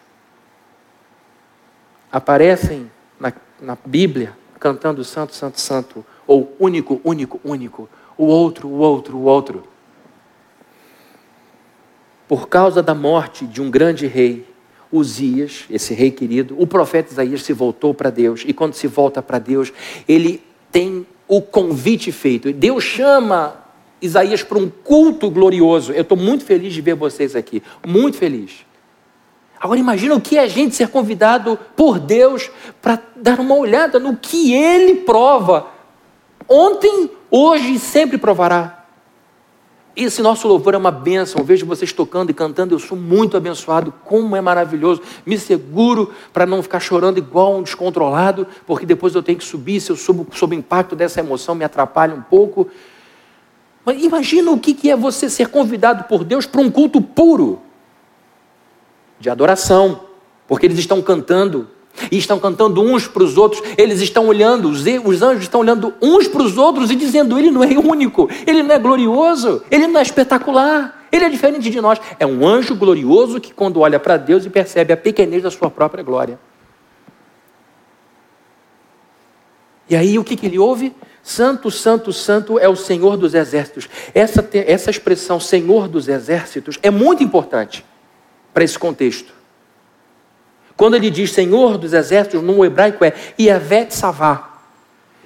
[2.11, 2.89] aparecem
[3.19, 9.17] na, na Bíblia cantando Santo, Santo, Santo, ou único, único, único, o outro, o outro,
[9.17, 9.67] o outro.
[12.27, 14.45] Por causa da morte de um grande rei,
[14.91, 19.21] Uzias, esse rei querido, o profeta Isaías se voltou para Deus, e quando se volta
[19.21, 19.71] para Deus,
[20.07, 22.51] ele tem o convite feito.
[22.53, 23.55] Deus chama
[24.01, 25.91] Isaías para um culto glorioso.
[25.91, 28.65] Eu estou muito feliz de ver vocês aqui, muito feliz.
[29.59, 32.49] Agora imagina o que é a gente ser convidado por Deus
[32.81, 35.67] para dar uma olhada no que Ele prova.
[36.47, 38.76] Ontem, hoje e sempre provará.
[39.99, 41.41] Esse nosso louvor é uma bênção.
[41.41, 43.91] Eu vejo vocês tocando e cantando, eu sou muito abençoado.
[44.05, 45.01] Como é maravilhoso.
[45.25, 49.81] Me seguro para não ficar chorando igual um descontrolado, porque depois eu tenho que subir.
[49.81, 52.67] Se eu subo sob o impacto dessa emoção, me atrapalha um pouco.
[53.83, 57.59] Mas imagina o que é você ser convidado por Deus para um culto puro
[59.19, 60.01] de adoração,
[60.47, 61.67] porque eles estão cantando
[62.11, 65.93] e estão cantando uns para os outros, eles estão olhando, os, os anjos estão olhando
[66.01, 69.87] uns para os outros e dizendo: Ele não é único, ele não é glorioso, ele
[69.87, 71.99] não é espetacular, ele é diferente de nós.
[72.19, 75.69] É um anjo glorioso que, quando olha para Deus e percebe a pequenez da sua
[75.69, 76.39] própria glória.
[79.89, 80.93] E aí o que, que ele ouve?
[81.23, 83.89] Santo, Santo, Santo é o Senhor dos exércitos.
[84.13, 87.85] Essa, essa expressão Senhor dos exércitos é muito importante
[88.53, 89.36] para esse contexto.
[90.77, 94.61] Quando ele diz Senhor dos exércitos, no hebraico é Iavé Tsavá.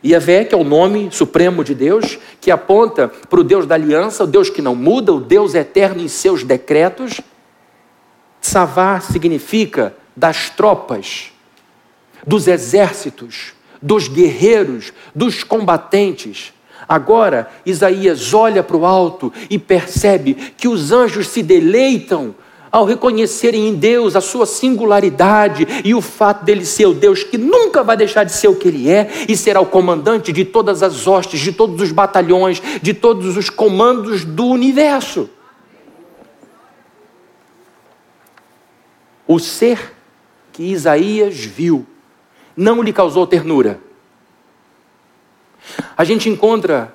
[0.04, 4.24] Iavé, que é o nome supremo de Deus, que aponta para o Deus da aliança,
[4.24, 7.20] o Deus que não muda, o Deus eterno em seus decretos.
[8.40, 11.32] Tsavá significa das tropas,
[12.26, 16.54] dos exércitos, dos guerreiros, dos combatentes.
[16.88, 22.34] Agora, Isaías olha para o alto e percebe que os anjos se deleitam
[22.72, 27.38] ao reconhecerem em Deus a sua singularidade e o fato dele ser o Deus que
[27.38, 30.82] nunca vai deixar de ser o que ele é e será o comandante de todas
[30.82, 35.30] as hostes, de todos os batalhões, de todos os comandos do universo.
[39.28, 39.94] O ser
[40.54, 41.86] que Isaías viu
[42.56, 43.80] não lhe causou ternura.
[45.98, 46.94] A gente encontra,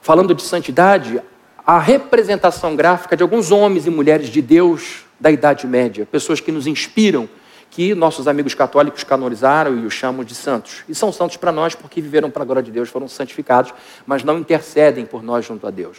[0.00, 1.20] falando de santidade,
[1.66, 6.52] a representação gráfica de alguns homens e mulheres de Deus da Idade Média, pessoas que
[6.52, 7.28] nos inspiram,
[7.70, 10.84] que nossos amigos católicos canonizaram e os chamam de santos.
[10.88, 13.74] E são santos para nós porque viveram para a glória de Deus, foram santificados,
[14.06, 15.98] mas não intercedem por nós junto a Deus.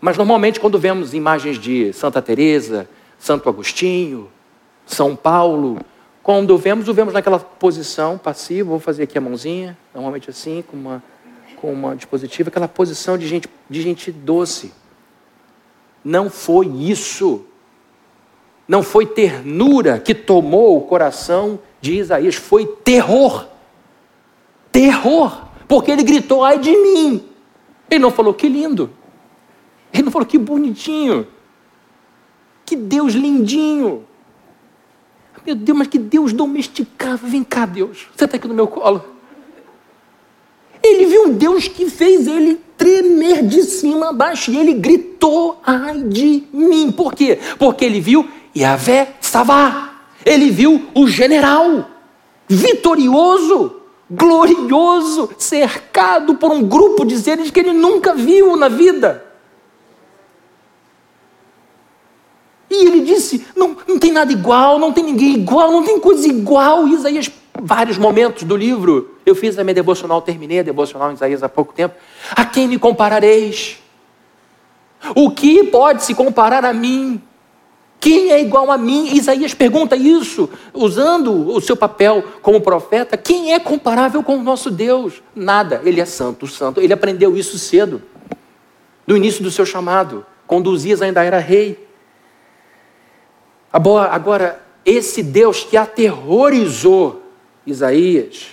[0.00, 4.30] Mas normalmente quando vemos imagens de Santa Teresa, Santo Agostinho,
[4.86, 5.78] São Paulo,
[6.24, 10.74] Quando vemos, o vemos naquela posição passiva, vou fazer aqui a mãozinha, normalmente assim, com
[10.74, 11.02] uma,
[11.56, 14.72] com uma dispositiva, aquela posição de gente, de gente doce.
[16.02, 17.44] Não foi isso.
[18.66, 23.46] Não foi ternura que tomou o coração de Isaías, foi terror.
[24.72, 25.48] Terror.
[25.68, 27.22] Porque ele gritou, ai de mim.
[27.90, 28.90] Ele não falou que lindo.
[29.92, 31.26] Ele não falou que bonitinho.
[32.64, 34.04] Que Deus lindinho.
[35.44, 37.28] Meu Deus, mas que Deus domesticável.
[37.28, 38.06] Vem cá, Deus.
[38.16, 39.04] Você está aqui no meu colo.
[40.82, 44.50] Ele viu um Deus que fez ele tremer de cima a baixo.
[44.50, 46.90] E ele gritou, ai de mim.
[46.90, 47.38] Por quê?
[47.58, 49.90] Porque ele viu Yahvé Savá.
[50.24, 51.90] Ele viu o general
[52.48, 59.24] vitorioso, glorioso, cercado por um grupo de seres que ele nunca viu na vida.
[62.70, 66.26] E ele disse: não, não tem nada igual, não tem ninguém igual, não tem coisa
[66.26, 66.88] igual.
[66.88, 71.42] Isaías, vários momentos do livro, eu fiz a minha devocional, terminei a devocional em Isaías
[71.42, 71.94] há pouco tempo.
[72.30, 73.78] A quem me comparareis?
[75.14, 77.22] O que pode se comparar a mim?
[78.00, 79.14] Quem é igual a mim?
[79.14, 83.16] Isaías pergunta isso, usando o seu papel como profeta.
[83.16, 85.22] Quem é comparável com o nosso Deus?
[85.34, 85.80] Nada.
[85.84, 86.80] Ele é santo, santo.
[86.80, 88.02] Ele aprendeu isso cedo,
[89.06, 90.26] no início do seu chamado.
[90.46, 91.88] Quando Uzias ainda era rei.
[93.72, 97.22] Agora, esse Deus que aterrorizou
[97.66, 98.50] Isaías,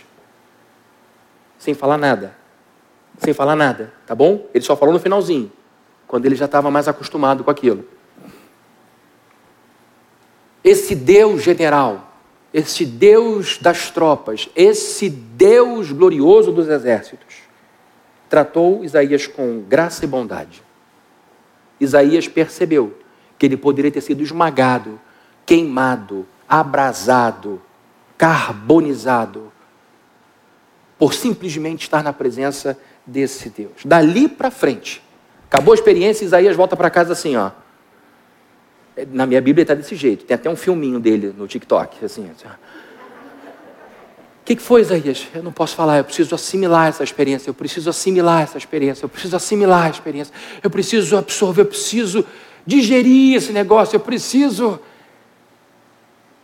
[1.59, 2.33] sem falar nada,
[3.17, 4.47] sem falar nada, tá bom?
[4.53, 5.51] Ele só falou no finalzinho,
[6.07, 7.85] quando ele já estava mais acostumado com aquilo.
[10.63, 12.13] Esse Deus general,
[12.53, 17.35] esse Deus das tropas, esse Deus glorioso dos exércitos,
[18.29, 20.61] tratou Isaías com graça e bondade.
[21.79, 22.97] Isaías percebeu
[23.37, 24.99] que ele poderia ter sido esmagado
[25.51, 27.61] queimado, abrasado,
[28.17, 29.51] carbonizado,
[30.97, 33.83] por simplesmente estar na presença desse Deus.
[33.83, 35.03] Dali para frente,
[35.47, 37.51] acabou a experiência, Isaías volta para casa assim, ó.
[39.11, 40.25] Na minha Bíblia está desse jeito.
[40.25, 42.29] Tem até um filminho dele no TikTok, assim.
[42.29, 45.27] assim o que, que foi, Isaías?
[45.33, 49.09] Eu não posso falar, eu preciso assimilar essa experiência, eu preciso assimilar essa experiência, eu
[49.09, 52.25] preciso assimilar a experiência, eu preciso absorver, eu preciso
[52.65, 54.79] digerir esse negócio, eu preciso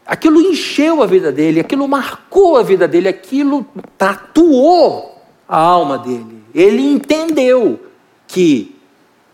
[0.07, 6.41] Aquilo encheu a vida dele, aquilo marcou a vida dele, aquilo tatuou a alma dele.
[6.55, 7.77] Ele entendeu
[8.25, 8.73] que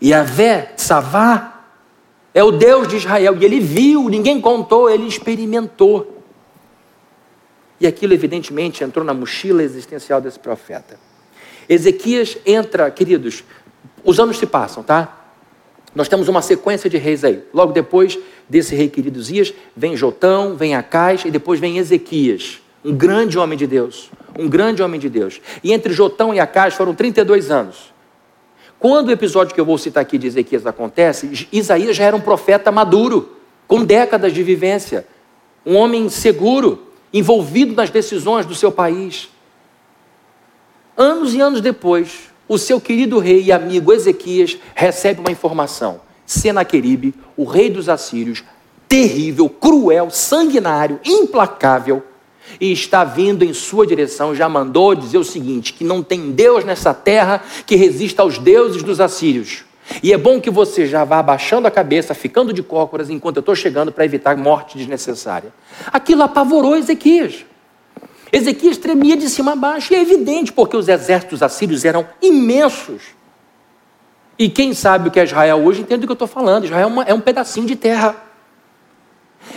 [0.02, 1.53] Yahvé, Savá,
[2.34, 3.36] é o Deus de Israel.
[3.40, 6.22] E ele viu, ninguém contou, ele experimentou.
[7.80, 10.98] E aquilo, evidentemente, entrou na mochila existencial desse profeta.
[11.68, 13.44] Ezequias entra, queridos,
[14.04, 15.20] os anos se passam, tá?
[15.94, 17.44] Nós temos uma sequência de reis aí.
[17.54, 18.18] Logo depois
[18.48, 23.56] desse rei querido Zias, vem Jotão, vem Acais e depois vem Ezequias, um grande homem
[23.56, 24.10] de Deus.
[24.36, 25.40] Um grande homem de Deus.
[25.62, 27.93] E entre Jotão e Acais foram 32 anos.
[28.78, 32.20] Quando o episódio que eu vou citar aqui de Ezequias acontece, Isaías já era um
[32.20, 35.06] profeta maduro, com décadas de vivência,
[35.64, 39.30] um homem seguro, envolvido nas decisões do seu país.
[40.96, 46.00] Anos e anos depois, o seu querido rei e amigo Ezequias recebe uma informação.
[46.26, 48.44] Senaqueribe, o rei dos assírios,
[48.88, 52.02] terrível, cruel, sanguinário, implacável,
[52.60, 56.64] e está vindo em sua direção, já mandou dizer o seguinte: que não tem Deus
[56.64, 59.64] nessa terra que resista aos deuses dos assírios.
[60.02, 63.40] E é bom que você já vá abaixando a cabeça, ficando de cócoras, enquanto eu
[63.40, 65.52] estou chegando para evitar morte desnecessária.
[65.92, 67.44] Aquilo apavorou Ezequias.
[68.32, 73.02] Ezequias tremia de cima a baixo, e é evidente, porque os exércitos assírios eram imensos.
[74.38, 76.64] E quem sabe o que é Israel hoje entende do que eu estou falando.
[76.64, 78.16] Israel é, uma, é um pedacinho de terra.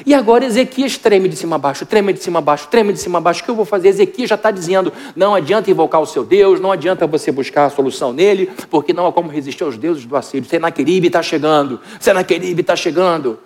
[0.06, 3.00] E agora Ezequias treme de cima a baixo, treme de cima a baixo, treme de
[3.00, 3.42] cima a baixo.
[3.42, 3.90] O que eu vou fazer?
[3.90, 7.70] Ezequias já está dizendo: não adianta invocar o seu Deus, não adianta você buscar a
[7.70, 10.48] solução nele, porque não há como resistir aos deuses do Assírio.
[10.48, 13.40] Senaqueribe está chegando, Senaqueribe está chegando.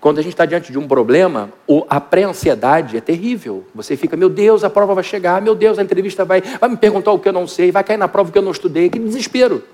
[0.00, 1.50] Quando a gente está diante de um problema,
[1.88, 3.66] a pré-ansiedade é terrível.
[3.74, 6.76] Você fica, meu Deus, a prova vai chegar, meu Deus, a entrevista vai, vai me
[6.76, 8.98] perguntar o que eu não sei, vai cair na prova que eu não estudei, que
[8.98, 9.64] desespero.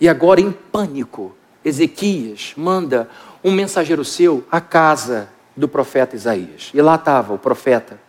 [0.00, 1.34] E agora, em pânico,
[1.64, 3.08] Ezequias manda
[3.44, 6.70] um mensageiro seu à casa do profeta Isaías.
[6.72, 8.00] E lá estava o profeta,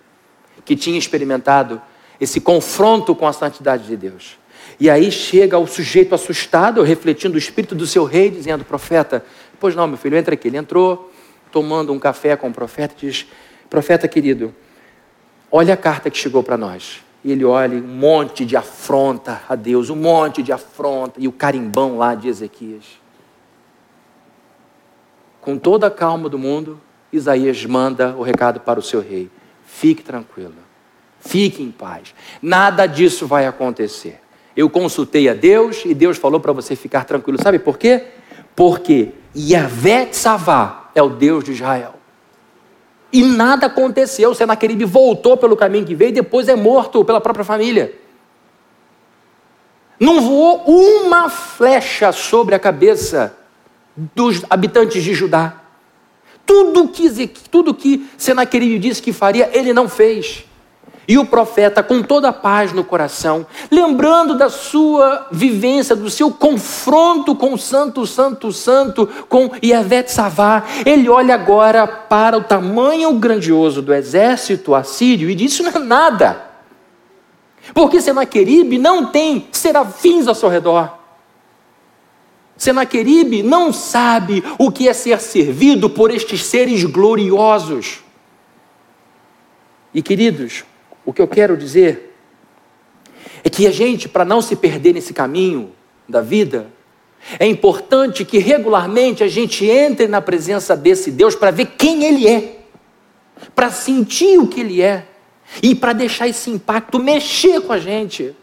[0.64, 1.82] que tinha experimentado
[2.20, 4.38] esse confronto com a santidade de Deus.
[4.80, 9.26] E aí chega o sujeito assustado, refletindo o espírito do seu rei, dizendo: Profeta,
[9.60, 10.48] pois não, meu filho, entra aqui.
[10.48, 11.12] Ele entrou,
[11.52, 13.28] tomando um café com o profeta, diz:
[13.70, 14.54] Profeta querido,
[15.52, 17.04] olha a carta que chegou para nós.
[17.24, 21.32] E ele olha um monte de afronta a Deus, um monte de afronta, e o
[21.32, 23.00] carimbão lá de Ezequias.
[25.40, 26.80] com toda a calma do mundo,
[27.12, 29.30] Isaías manda o recado para o seu rei:
[29.66, 30.54] fique tranquilo,
[31.20, 34.20] fique em paz, nada disso vai acontecer.
[34.56, 37.42] Eu consultei a Deus e Deus falou para você ficar tranquilo.
[37.42, 38.08] Sabe por quê?
[38.56, 42.01] Porque Yahvé Tzavá é o Deus de Israel.
[43.12, 44.34] E nada aconteceu.
[44.34, 47.94] Senaqueribe voltou pelo caminho que veio e depois é morto pela própria família.
[50.00, 53.38] Não voou uma flecha sobre a cabeça
[53.96, 55.62] dos habitantes de Judá.
[56.46, 60.46] Tudo que, tudo que Senaqueribe disse que faria, ele não fez.
[61.12, 66.32] E o profeta, com toda a paz no coração, lembrando da sua vivência, do seu
[66.32, 73.12] confronto com o Santo, Santo, Santo, com Yahvé Savá, ele olha agora para o tamanho
[73.16, 76.46] grandioso do exército assírio e diz: Isso não é nada.
[77.74, 80.98] Porque Senaqueribe não tem serafins ao seu redor.
[82.56, 88.00] Senaqueribe não sabe o que é ser servido por estes seres gloriosos.
[89.94, 90.64] E queridos,
[91.06, 92.16] o que eu quero dizer
[93.44, 95.72] é que a gente, para não se perder nesse caminho
[96.08, 96.68] da vida,
[97.40, 102.28] é importante que regularmente a gente entre na presença desse Deus para ver quem Ele
[102.28, 102.60] é,
[103.56, 105.08] para sentir o que Ele é
[105.62, 108.36] e para deixar esse impacto mexer com a gente.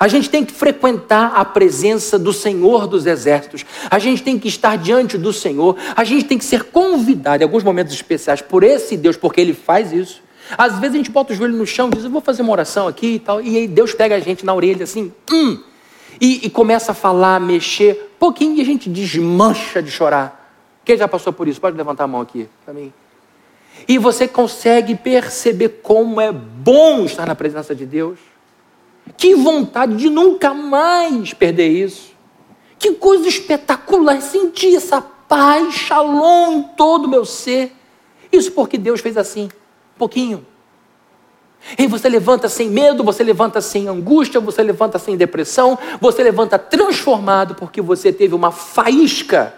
[0.00, 3.66] A gente tem que frequentar a presença do Senhor dos Exércitos.
[3.90, 5.76] A gente tem que estar diante do Senhor.
[5.96, 9.52] A gente tem que ser convidado em alguns momentos especiais por esse Deus, porque Ele
[9.52, 10.22] faz isso.
[10.56, 12.52] Às vezes a gente bota o joelho no chão e diz: Eu vou fazer uma
[12.52, 13.40] oração aqui e tal.
[13.40, 15.58] E aí Deus pega a gente na orelha assim, hum,
[16.20, 20.36] e, e começa a falar, mexer, pouquinho e a gente desmancha de chorar.
[20.84, 21.60] Quem já passou por isso?
[21.60, 22.92] Pode levantar a mão aqui para mim.
[23.86, 28.18] E você consegue perceber como é bom estar na presença de Deus.
[29.16, 32.12] Que vontade de nunca mais perder isso.
[32.78, 37.72] Que coisa espetacular sentir essa paz, shalom em todo o meu ser.
[38.30, 40.46] Isso porque Deus fez assim, um pouquinho.
[41.76, 46.58] E você levanta sem medo, você levanta sem angústia, você levanta sem depressão, você levanta
[46.58, 49.54] transformado porque você teve uma faísca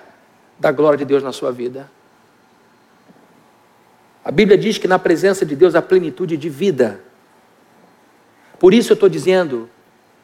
[0.59, 1.91] da glória de Deus na sua vida.
[4.25, 7.01] A Bíblia diz que na presença de Deus há plenitude de vida.
[8.61, 9.69] Por isso eu estou dizendo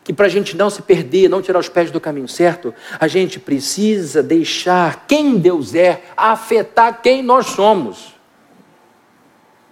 [0.05, 3.09] que para a gente não se perder, não tirar os pés do caminho certo, a
[3.09, 8.15] gente precisa deixar quem Deus é afetar quem nós somos.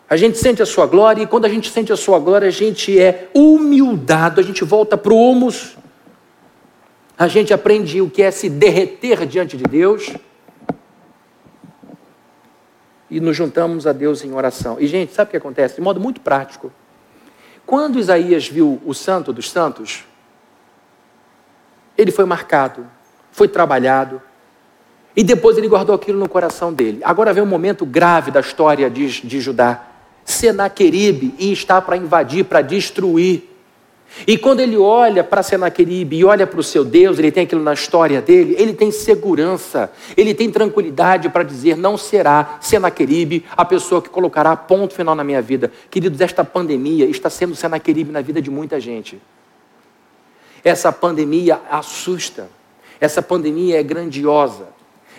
[0.08, 2.50] A gente sente a sua glória e quando a gente sente a sua glória, a
[2.50, 5.76] gente é humildado, a gente volta para o humus,
[7.16, 10.10] a gente aprende o que é se derreter diante de Deus
[13.10, 14.78] e nos juntamos a Deus em oração.
[14.80, 15.76] E, gente, sabe o que acontece?
[15.76, 16.72] De modo muito prático.
[17.66, 20.04] Quando Isaías viu o santo dos santos,
[21.96, 22.86] ele foi marcado,
[23.32, 24.20] foi trabalhado,
[25.16, 27.00] e depois ele guardou aquilo no coração dele.
[27.04, 29.84] Agora vem um momento grave da história de, de Judá.
[30.24, 33.53] Senaqueribe está para invadir, para destruir.
[34.26, 37.62] E quando ele olha para Senaqueribe e olha para o seu Deus, ele tem aquilo
[37.62, 43.64] na história dele, ele tem segurança, ele tem tranquilidade para dizer: não será Senaqueribe a
[43.64, 45.70] pessoa que colocará ponto final na minha vida.
[45.90, 49.20] Queridos, esta pandemia está sendo Senaqueribe na vida de muita gente.
[50.62, 52.48] Essa pandemia assusta,
[53.00, 54.68] essa pandemia é grandiosa.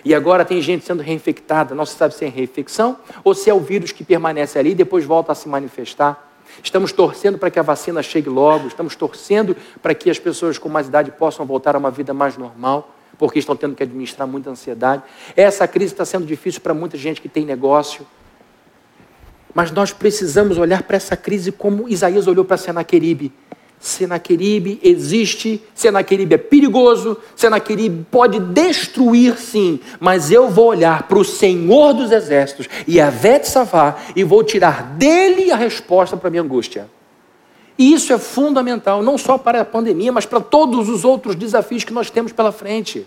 [0.04, 3.54] E agora tem gente sendo reinfectada, não se sabe se é reinfecção ou se é
[3.54, 6.25] o vírus que permanece ali e depois volta a se manifestar.
[6.62, 10.68] Estamos torcendo para que a vacina chegue logo, estamos torcendo para que as pessoas com
[10.68, 14.50] mais idade possam voltar a uma vida mais normal, porque estão tendo que administrar muita
[14.50, 15.02] ansiedade.
[15.36, 18.06] Essa crise está sendo difícil para muita gente que tem negócio.
[19.54, 23.32] Mas nós precisamos olhar para essa crise como Isaías olhou para Senaqueribe
[23.78, 31.24] Senaqueribe existe, Senaqueribe é perigoso, Senaqueribe pode destruir sim, mas eu vou olhar para o
[31.24, 36.30] Senhor dos Exércitos e a Vete Savá e vou tirar dele a resposta para a
[36.30, 36.88] minha angústia.
[37.78, 41.84] E isso é fundamental, não só para a pandemia, mas para todos os outros desafios
[41.84, 43.06] que nós temos pela frente.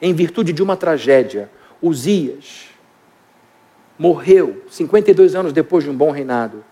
[0.00, 1.50] Em virtude de uma tragédia,
[1.82, 2.69] Uzias,
[4.00, 6.64] morreu 52 anos depois de um bom reinado.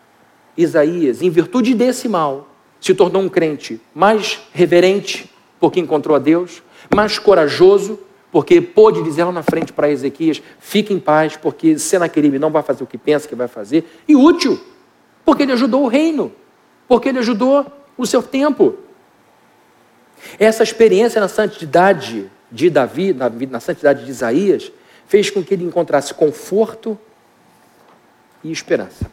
[0.56, 2.48] Isaías, em virtude desse mal,
[2.80, 6.62] se tornou um crente mais reverente, porque encontrou a Deus,
[6.94, 8.00] mais corajoso,
[8.32, 12.62] porque pôde dizer lá na frente para Ezequias: fique em paz, porque Senaqueribe não vai
[12.62, 14.58] fazer o que pensa que vai fazer, e útil,
[15.22, 16.32] porque ele ajudou o reino,
[16.88, 17.66] porque ele ajudou
[17.98, 18.74] o seu tempo.
[20.38, 24.72] Essa experiência na santidade de Davi, na, na santidade de Isaías,
[25.06, 26.98] fez com que ele encontrasse conforto
[28.42, 29.10] e esperança.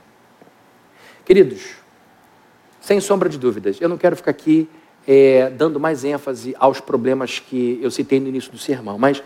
[1.25, 1.75] Queridos,
[2.79, 4.69] sem sombra de dúvidas, eu não quero ficar aqui
[5.07, 8.97] é, dando mais ênfase aos problemas que eu citei no início do sermão.
[8.97, 9.23] Mas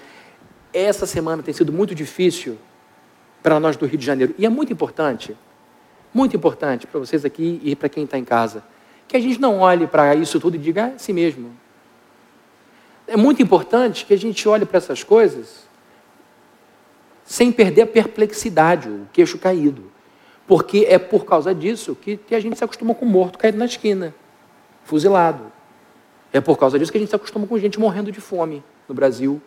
[0.74, 2.58] essa semana tem sido muito difícil
[3.42, 4.36] para nós do Rio de Janeiro.
[4.38, 5.36] E é muito importante,
[6.14, 8.64] muito importante para vocês aqui e para quem está em casa,
[9.08, 11.52] que a gente não olhe para isso tudo e diga, ah, é si mesmo.
[13.08, 15.69] É muito importante que a gente olhe para essas coisas
[17.30, 19.84] sem perder a perplexidade, o queixo caído.
[20.48, 24.16] Porque é por causa disso que, a gente se acostuma com morto caído na esquina,
[24.84, 25.44] fuzilado.
[26.34, 28.96] É por causa disso que a gente se acostuma com gente morrendo de fome no
[28.96, 29.40] Brasil.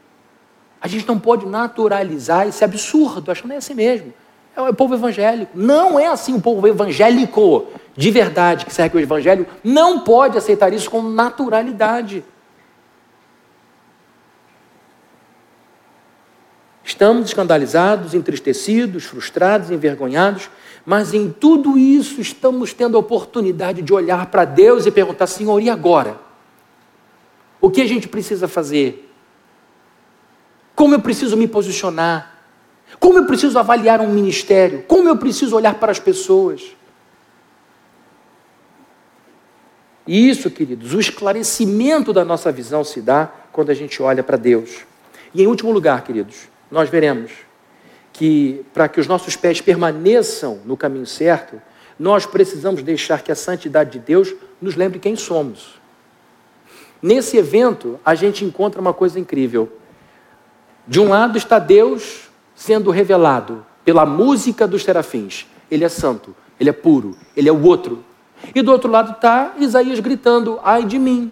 [0.80, 4.14] A gente não pode naturalizar esse absurdo, achando que é assim mesmo.
[4.54, 5.50] É o povo evangélico.
[5.52, 7.66] Não é assim o povo evangélico
[7.96, 9.44] de verdade que segue o evangelho.
[9.64, 12.22] Não pode aceitar isso com naturalidade.
[16.92, 20.50] Estamos escandalizados, entristecidos, frustrados, envergonhados,
[20.84, 25.58] mas em tudo isso estamos tendo a oportunidade de olhar para Deus e perguntar: Senhor,
[25.58, 26.20] e agora?
[27.62, 29.10] O que a gente precisa fazer?
[30.74, 32.40] Como eu preciso me posicionar?
[33.00, 34.84] Como eu preciso avaliar um ministério?
[34.86, 36.76] Como eu preciso olhar para as pessoas?
[40.06, 44.36] E isso, queridos, o esclarecimento da nossa visão se dá quando a gente olha para
[44.36, 44.84] Deus.
[45.32, 47.30] E em último lugar, queridos, nós veremos
[48.14, 51.60] que para que os nossos pés permaneçam no caminho certo,
[51.98, 55.80] nós precisamos deixar que a santidade de Deus nos lembre quem somos.
[57.00, 59.70] Nesse evento, a gente encontra uma coisa incrível.
[60.88, 65.46] De um lado está Deus sendo revelado pela música dos serafins.
[65.70, 68.02] Ele é santo, ele é puro, ele é o outro.
[68.54, 71.30] E do outro lado está Isaías gritando: ai de mim.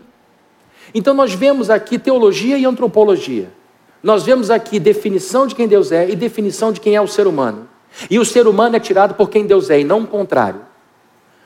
[0.95, 3.59] Então nós vemos aqui teologia e antropologia.
[4.03, 7.26] Nós vemos aqui definição de quem Deus é e definição de quem é o ser
[7.26, 7.68] humano.
[8.09, 10.62] E o ser humano é tirado por quem Deus é e não o contrário.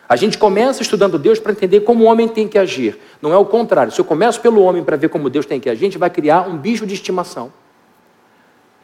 [0.08, 2.98] A gente começa estudando Deus para entender como o homem tem que agir.
[3.22, 3.90] Não é o contrário.
[3.90, 6.10] Se eu começo pelo homem para ver como Deus tem que agir, a gente vai
[6.10, 7.52] criar um bicho de estimação.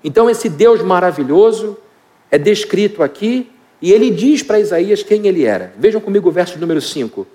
[0.03, 1.77] Então, esse Deus maravilhoso
[2.31, 3.51] é descrito aqui
[3.83, 5.75] e ele diz para Isaías quem ele era.
[5.79, 7.27] Vejam comigo o verso número 5.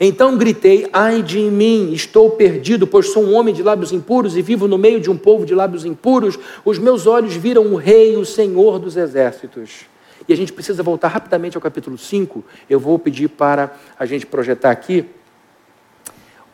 [0.00, 4.42] Então gritei: Ai de mim, estou perdido, pois sou um homem de lábios impuros e
[4.42, 6.38] vivo no meio de um povo de lábios impuros.
[6.64, 9.86] Os meus olhos viram o Rei, o Senhor dos exércitos.
[10.28, 12.44] E a gente precisa voltar rapidamente ao capítulo 5.
[12.70, 15.04] Eu vou pedir para a gente projetar aqui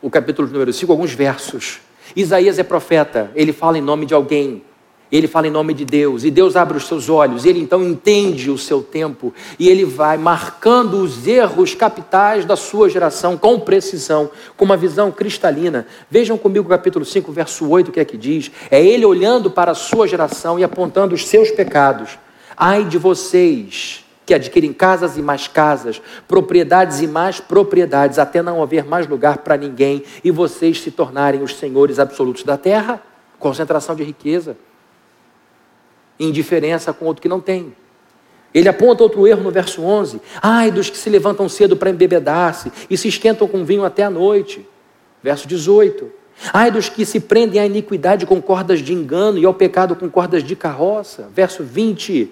[0.01, 1.79] o capítulo número 5, alguns versos.
[2.15, 4.63] Isaías é profeta, ele fala em nome de alguém.
[5.11, 8.51] Ele fala em nome de Deus, e Deus abre os seus olhos, ele então entende
[8.51, 14.29] o seu tempo, e ele vai marcando os erros capitais da sua geração com precisão,
[14.55, 15.87] com uma visão cristalina.
[16.11, 18.51] Vejam comigo o capítulo 5, verso 8, o que é que diz?
[18.69, 22.19] É ele olhando para a sua geração e apontando os seus pecados.
[22.55, 28.61] Ai de vocês que adquirem casas e mais casas, propriedades e mais propriedades, até não
[28.61, 33.01] haver mais lugar para ninguém, e vocês se tornarem os senhores absolutos da terra.
[33.39, 34.55] Concentração de riqueza
[36.19, 37.73] indiferença com outro que não tem.
[38.53, 40.19] Ele aponta outro erro no verso 11.
[40.41, 44.09] Ai dos que se levantam cedo para embebedar-se e se esquentam com vinho até a
[44.09, 44.67] noite.
[45.21, 46.11] Verso 18.
[46.53, 50.09] Ai dos que se prendem à iniquidade com cordas de engano e ao pecado com
[50.09, 51.29] cordas de carroça.
[51.33, 52.31] Verso 20.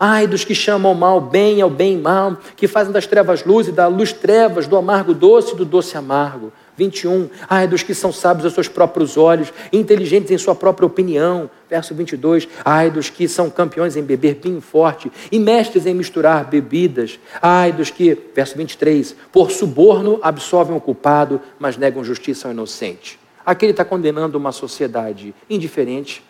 [0.00, 3.72] Ai dos que chamam mal bem ao bem mal, que fazem das trevas luz e
[3.72, 6.52] da luz trevas, do amargo doce e do doce amargo.
[6.78, 7.28] 21.
[7.48, 11.50] Ai dos que são sábios aos seus próprios olhos, inteligentes em sua própria opinião.
[11.68, 12.48] Verso 22.
[12.64, 17.18] Ai dos que são campeões em beber vinho forte e mestres em misturar bebidas.
[17.42, 23.18] Ai dos que, verso 23, por suborno absolvem o culpado, mas negam justiça ao inocente.
[23.44, 26.22] Aqui ele está condenando uma sociedade indiferente,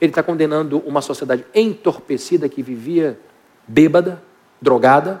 [0.00, 3.18] ele está condenando uma sociedade entorpecida que vivia
[3.68, 4.22] bêbada,
[4.60, 5.20] drogada,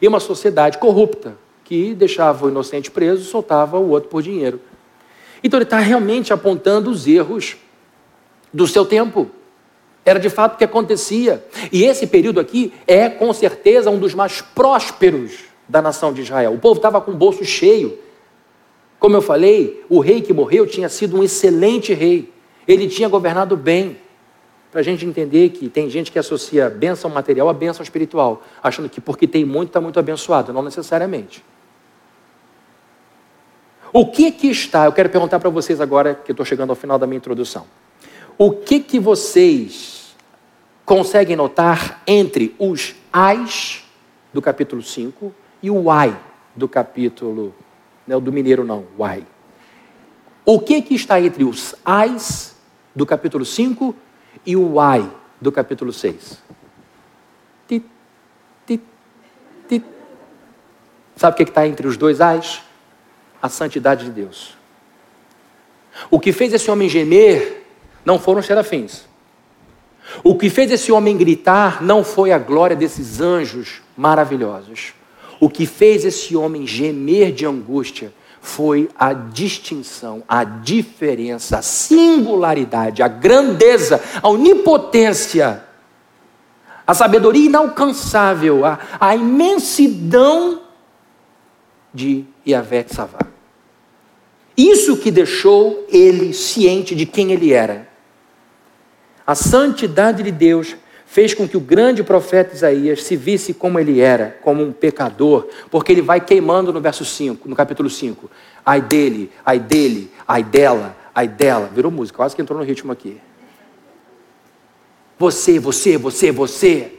[0.00, 4.60] e uma sociedade corrupta, que deixava o inocente preso soltava o outro por dinheiro.
[5.42, 7.56] Então ele está realmente apontando os erros
[8.52, 9.30] do seu tempo.
[10.04, 11.44] Era de fato o que acontecia.
[11.72, 16.52] E esse período aqui é, com certeza, um dos mais prósperos da nação de Israel.
[16.52, 17.98] O povo estava com o bolso cheio.
[18.98, 22.32] Como eu falei, o rei que morreu tinha sido um excelente rei.
[22.68, 23.98] Ele tinha governado bem.
[24.70, 28.88] Para a gente entender que tem gente que associa bênção material a bênção espiritual, achando
[28.88, 30.52] que porque tem muito está muito abençoado.
[30.52, 31.44] Não necessariamente.
[33.96, 36.98] O que que está, eu quero perguntar para vocês agora, que estou chegando ao final
[36.98, 37.64] da minha introdução.
[38.36, 40.16] O que que vocês
[40.84, 43.84] conseguem notar entre os ais
[44.32, 45.32] do capítulo 5
[45.62, 46.18] e o ai
[46.56, 47.54] do capítulo,
[48.04, 49.24] não é o do mineiro não, o ai.
[50.44, 52.56] O que que está entre os ais
[52.96, 53.94] do capítulo 5
[54.44, 55.08] e o ai
[55.40, 56.42] do capítulo 6?
[57.68, 57.86] Tit,
[58.66, 58.82] tit,
[59.68, 59.84] tit.
[61.14, 62.60] Sabe o que está entre os dois ais?
[63.44, 64.56] A santidade de Deus.
[66.10, 67.66] O que fez esse homem gemer
[68.02, 69.04] não foram os serafins.
[70.22, 74.94] O que fez esse homem gritar não foi a glória desses anjos maravilhosos.
[75.38, 83.02] O que fez esse homem gemer de angústia foi a distinção, a diferença, a singularidade,
[83.02, 85.62] a grandeza, a onipotência,
[86.86, 90.62] a sabedoria inalcançável, a, a imensidão
[91.92, 93.33] de Yahvé Savá.
[94.56, 97.88] Isso que deixou ele ciente de quem ele era.
[99.26, 100.76] A santidade de Deus
[101.06, 105.48] fez com que o grande profeta Isaías se visse como ele era, como um pecador,
[105.70, 108.30] porque ele vai queimando no verso 5, no capítulo 5.
[108.64, 111.70] Ai dele, ai dele, ai dela, ai dela.
[111.72, 113.20] Virou música, quase que entrou no ritmo aqui.
[115.18, 116.92] Você, você, você, você.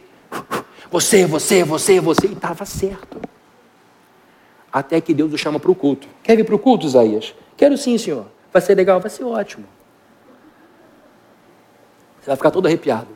[0.90, 2.28] Você, você, você, você.
[2.28, 3.20] E estava certo.
[4.72, 6.08] Até que Deus o chama para o culto.
[6.24, 7.34] Quer vir para o culto, Isaías?
[7.58, 8.28] Quero sim, senhor.
[8.52, 9.66] Vai ser legal, vai ser ótimo.
[12.20, 13.10] Você vai ficar todo arrepiado.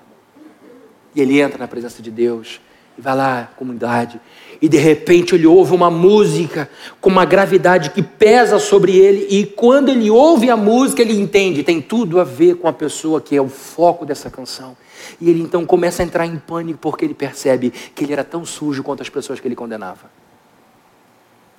[1.15, 2.61] E ele entra na presença de Deus
[2.99, 4.19] e vai lá, comunidade,
[4.61, 6.69] e de repente ele ouve uma música
[6.99, 11.63] com uma gravidade que pesa sobre ele, e quando ele ouve a música, ele entende,
[11.63, 14.75] tem tudo a ver com a pessoa que é o foco dessa canção.
[15.19, 18.45] E ele então começa a entrar em pânico porque ele percebe que ele era tão
[18.45, 20.11] sujo quanto as pessoas que ele condenava.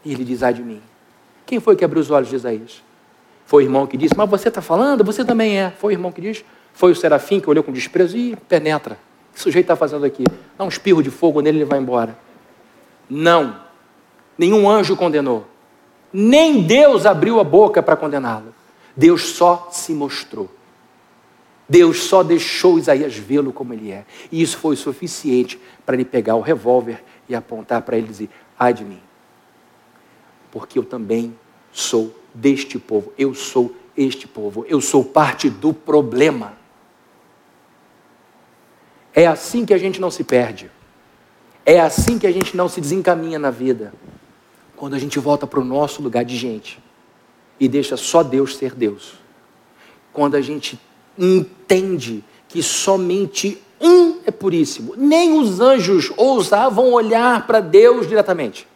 [0.05, 0.81] E ele diz: ai de mim.
[1.51, 2.81] Quem foi que abriu os olhos de Isaías?
[3.45, 5.03] Foi o irmão que disse: Mas você está falando?
[5.03, 5.71] Você também é.
[5.71, 8.97] Foi o irmão que diz: Foi o serafim que olhou com desprezo e penetra
[9.35, 10.23] que sujeito está fazendo aqui?
[10.57, 12.17] Dá um espirro de fogo nele e ele vai embora.
[13.09, 13.57] Não.
[14.39, 15.45] Nenhum anjo condenou.
[16.13, 18.55] Nem Deus abriu a boca para condená-lo.
[18.97, 20.49] Deus só se mostrou.
[21.69, 24.05] Deus só deixou Isaías vê-lo como ele é.
[24.31, 28.31] E isso foi suficiente para ele pegar o revólver e apontar para ele e dizer:
[28.57, 29.01] ai de mim.
[30.51, 31.37] Porque eu também
[31.73, 33.13] sou deste povo.
[33.17, 34.65] Eu sou este povo.
[34.69, 36.59] Eu sou parte do problema.
[39.13, 40.71] É assim que a gente não se perde.
[41.65, 43.93] É assim que a gente não se desencaminha na vida.
[44.77, 46.83] Quando a gente volta para o nosso lugar de gente
[47.59, 49.15] e deixa só Deus ser Deus.
[50.13, 50.81] Quando a gente
[51.19, 54.95] entende que somente um é puríssimo.
[54.97, 58.67] Nem os anjos ousavam olhar para Deus diretamente.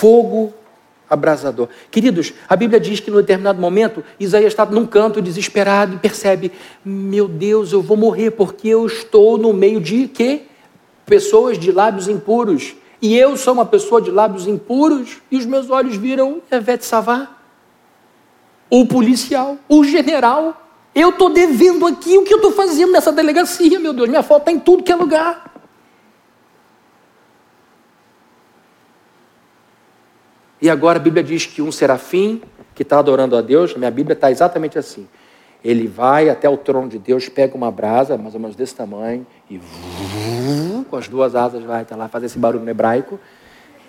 [0.00, 0.54] Fogo
[1.10, 1.68] abrasador.
[1.90, 6.50] Queridos, a Bíblia diz que no determinado momento Isaías está num canto desesperado e percebe:
[6.82, 10.44] meu Deus, eu vou morrer porque eu estou no meio de quê?
[11.04, 12.74] Pessoas de lábios impuros.
[13.02, 17.36] E eu sou uma pessoa de lábios impuros e os meus olhos viram Evete Savá,
[18.70, 20.66] o policial, o general.
[20.94, 24.48] Eu estou devendo aqui o que eu estou fazendo nessa delegacia, meu Deus, minha foto
[24.48, 25.49] está em tudo que é lugar.
[30.60, 32.42] E agora a Bíblia diz que um serafim
[32.74, 35.08] que está adorando a Deus, minha Bíblia está exatamente assim.
[35.64, 39.26] Ele vai até o trono de Deus, pega uma brasa, mais ou menos desse tamanho,
[39.50, 39.60] e
[40.88, 43.20] com as duas asas vai até lá fazer esse barulho no hebraico,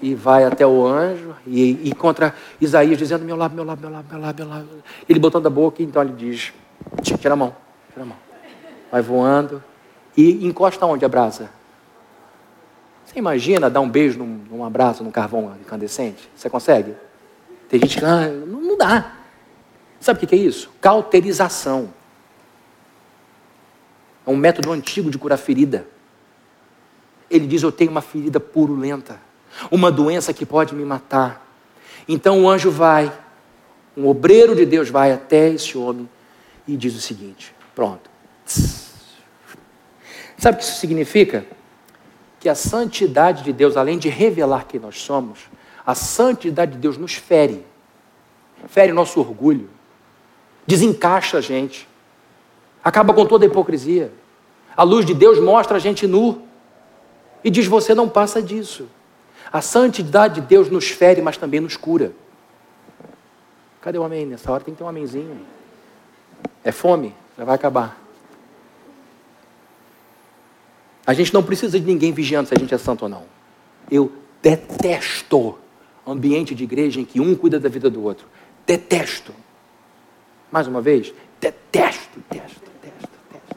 [0.01, 3.97] e vai até o anjo, e, e encontra Isaías dizendo: Meu lábio, meu lábio, meu
[3.97, 4.83] lábio, meu lábio, meu lábio.
[5.07, 6.53] Ele botando a boca, então ele diz:
[7.01, 7.55] Tira a mão,
[7.89, 8.17] tira a mão.
[8.91, 9.63] Vai voando,
[10.17, 11.49] e encosta onde a brasa?
[13.11, 16.29] Você imagina dar um beijo num, num abraço, num carvão incandescente?
[16.33, 16.95] Você consegue?
[17.67, 19.17] Tem gente que ah, não, dá.
[19.99, 20.71] Sabe o que é isso?
[20.79, 21.93] Cauterização.
[24.25, 25.85] É um método antigo de curar ferida.
[27.29, 29.19] Ele diz: Eu tenho uma ferida purulenta,
[29.69, 31.45] uma doença que pode me matar.
[32.07, 33.11] Então o anjo vai,
[33.97, 36.09] um obreiro de Deus vai até esse homem
[36.65, 38.09] e diz o seguinte: Pronto.
[38.45, 41.45] Sabe o que isso significa?
[42.41, 45.41] Que a santidade de Deus, além de revelar quem nós somos,
[45.85, 47.63] a santidade de Deus nos fere.
[48.67, 49.69] Fere nosso orgulho.
[50.65, 51.87] Desencaixa a gente.
[52.83, 54.11] Acaba com toda a hipocrisia.
[54.75, 56.41] A luz de Deus mostra a gente nu.
[57.43, 58.89] E diz: você não passa disso.
[59.53, 62.11] A santidade de Deus nos fere, mas também nos cura.
[63.81, 64.25] Cadê o amém?
[64.25, 65.45] Nessa hora tem que ter um amenzinho.
[66.63, 67.13] É fome?
[67.37, 68.00] Já vai acabar.
[71.05, 73.23] A gente não precisa de ninguém vigiando se a gente é santo ou não.
[73.89, 75.57] Eu detesto
[76.05, 78.27] ambiente de igreja em que um cuida da vida do outro.
[78.65, 79.33] Detesto.
[80.51, 83.55] Mais uma vez, detesto, detesto, detesto, detesto.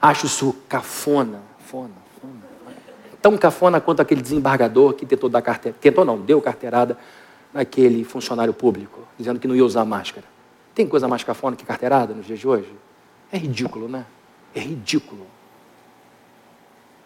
[0.00, 1.90] Acho isso cafona, fona,
[2.20, 2.42] fona.
[3.20, 6.96] Tão cafona quanto aquele desembargador que tentou dar carteira, tentou não, deu carteirada
[7.52, 10.26] naquele funcionário público, dizendo que não ia usar máscara.
[10.74, 12.72] Tem coisa mais cafona que carteirada nos dias de hoje?
[13.32, 14.06] É ridículo, né?
[14.54, 15.26] É ridículo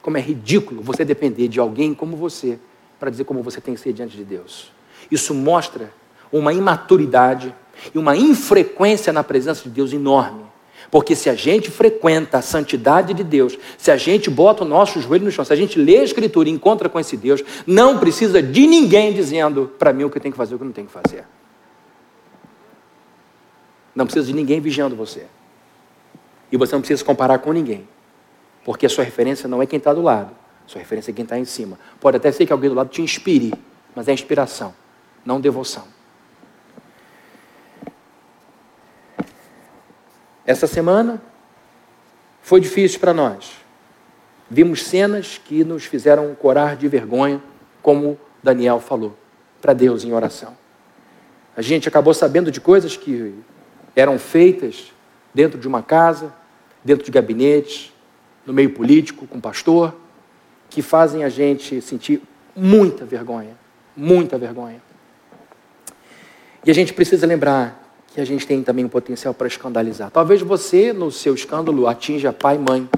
[0.02, 2.58] como é ridículo você depender de alguém como você
[2.98, 4.70] para dizer como você tem que ser diante de Deus.
[5.10, 5.92] Isso mostra
[6.30, 7.54] uma imaturidade
[7.94, 10.42] e uma infrequência na presença de Deus enorme.
[10.90, 15.00] Porque se a gente frequenta a santidade de Deus, se a gente bota o nosso
[15.00, 17.98] joelho no chão, se a gente lê a Escritura e encontra com esse Deus, não
[17.98, 20.64] precisa de ninguém dizendo para mim o que eu tenho que fazer e o que
[20.64, 21.24] eu não tenho que fazer.
[23.94, 25.26] Não precisa de ninguém vigiando você.
[26.50, 27.86] E você não precisa se comparar com ninguém.
[28.64, 30.30] Porque a sua referência não é quem está do lado.
[30.64, 31.78] A sua referência é quem está em cima.
[32.00, 33.52] Pode até ser que alguém do lado te inspire,
[33.94, 34.74] mas é inspiração,
[35.24, 35.84] não devoção.
[40.44, 41.22] Essa semana
[42.42, 43.52] foi difícil para nós.
[44.50, 47.40] Vimos cenas que nos fizeram corar de vergonha,
[47.80, 49.16] como Daniel falou,
[49.60, 50.56] para Deus em oração.
[51.56, 53.34] A gente acabou sabendo de coisas que
[53.94, 54.92] eram feitas
[55.32, 56.34] dentro de uma casa,
[56.84, 57.92] dentro de gabinetes,
[58.46, 59.94] no meio político, com pastor,
[60.68, 62.22] que fazem a gente sentir
[62.56, 63.56] muita vergonha,
[63.96, 64.80] muita vergonha.
[66.64, 67.82] E a gente precisa lembrar
[68.14, 70.10] que a gente tem também um potencial para escandalizar.
[70.10, 72.88] Talvez você, no seu escândalo, atinja pai e mãe.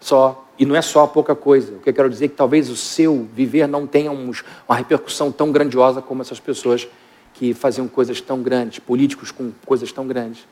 [0.00, 0.44] Só.
[0.58, 1.74] E não é só pouca coisa.
[1.74, 5.30] O que eu quero dizer é que talvez o seu viver não tenha uma repercussão
[5.30, 6.88] tão grandiosa como essas pessoas
[7.34, 10.44] que faziam coisas tão grandes, políticos com coisas tão grandes.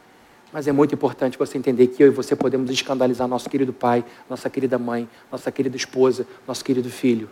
[0.52, 4.04] Mas é muito importante você entender que eu e você podemos escandalizar nosso querido pai,
[4.30, 7.28] nossa querida mãe, nossa querida esposa, nosso querido filho,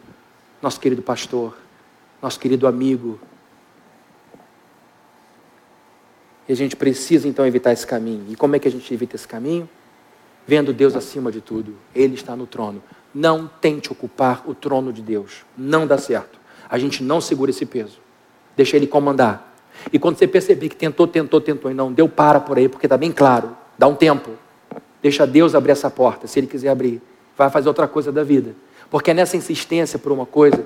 [0.61, 1.57] nosso querido pastor,
[2.21, 3.19] nosso querido amigo,
[6.49, 8.27] E a gente precisa então evitar esse caminho.
[8.29, 9.69] E como é que a gente evita esse caminho?
[10.47, 11.75] Vendo Deus acima de tudo.
[11.95, 12.83] Ele está no trono.
[13.15, 15.45] Não tente ocupar o trono de Deus.
[15.57, 16.39] Não dá certo.
[16.69, 17.99] A gente não segura esse peso.
[18.57, 19.54] Deixa ele comandar.
[19.93, 22.87] E quando você perceber que tentou, tentou, tentou e não deu, para por aí, porque
[22.87, 23.57] está bem claro.
[23.79, 24.31] Dá um tempo.
[25.03, 27.03] Deixa Deus abrir essa porta, se Ele quiser abrir.
[27.37, 28.55] Vai fazer outra coisa da vida.
[28.91, 30.65] Porque é nessa insistência por uma coisa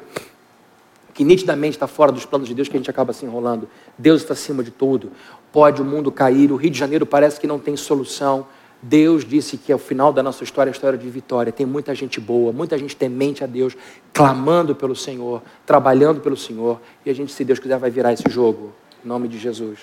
[1.15, 3.69] que nitidamente está fora dos planos de Deus que a gente acaba se enrolando.
[3.99, 5.11] Deus está acima de tudo.
[5.51, 8.47] Pode o mundo cair, o Rio de Janeiro parece que não tem solução.
[8.81, 11.51] Deus disse que o final da nossa história é a história de vitória.
[11.51, 13.77] Tem muita gente boa, muita gente temente a Deus,
[14.13, 16.81] clamando pelo Senhor, trabalhando pelo Senhor.
[17.05, 18.73] E a gente, se Deus quiser, vai virar esse jogo.
[19.05, 19.81] Em nome de Jesus.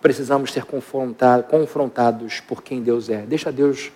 [0.00, 3.22] Precisamos ser confrontados por quem Deus é.
[3.22, 3.92] Deixa Deus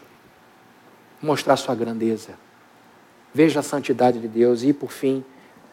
[1.20, 2.34] mostrar sua grandeza.
[3.32, 4.62] Veja a santidade de Deus.
[4.62, 5.24] E, por fim,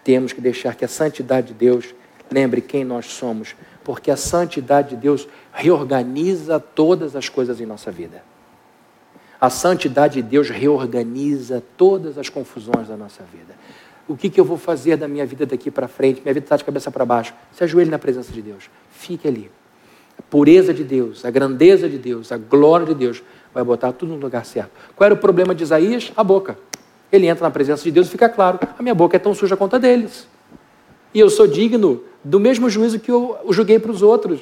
[0.03, 1.93] temos que deixar que a santidade de Deus
[2.32, 7.91] lembre quem nós somos, porque a santidade de Deus reorganiza todas as coisas em nossa
[7.91, 8.24] vida.
[9.39, 13.55] A santidade de Deus reorganiza todas as confusões da nossa vida.
[14.08, 16.22] O que, que eu vou fazer da minha vida daqui para frente?
[16.22, 17.34] Minha vida está de cabeça para baixo.
[17.52, 18.70] Se ajoelhe na presença de Deus.
[18.89, 19.49] Fique ali.
[20.18, 23.24] A pureza de Deus, a grandeza de Deus, a glória de Deus
[23.54, 24.72] vai botar tudo no lugar certo.
[24.95, 26.12] Qual era o problema de Isaías?
[26.16, 26.58] A boca.
[27.12, 29.58] Ele entra na presença de Deus e fica claro: a minha boca é tão suja
[29.58, 30.28] quanto a deles.
[31.14, 34.39] E eu sou digno do mesmo juízo que eu julguei para os outros.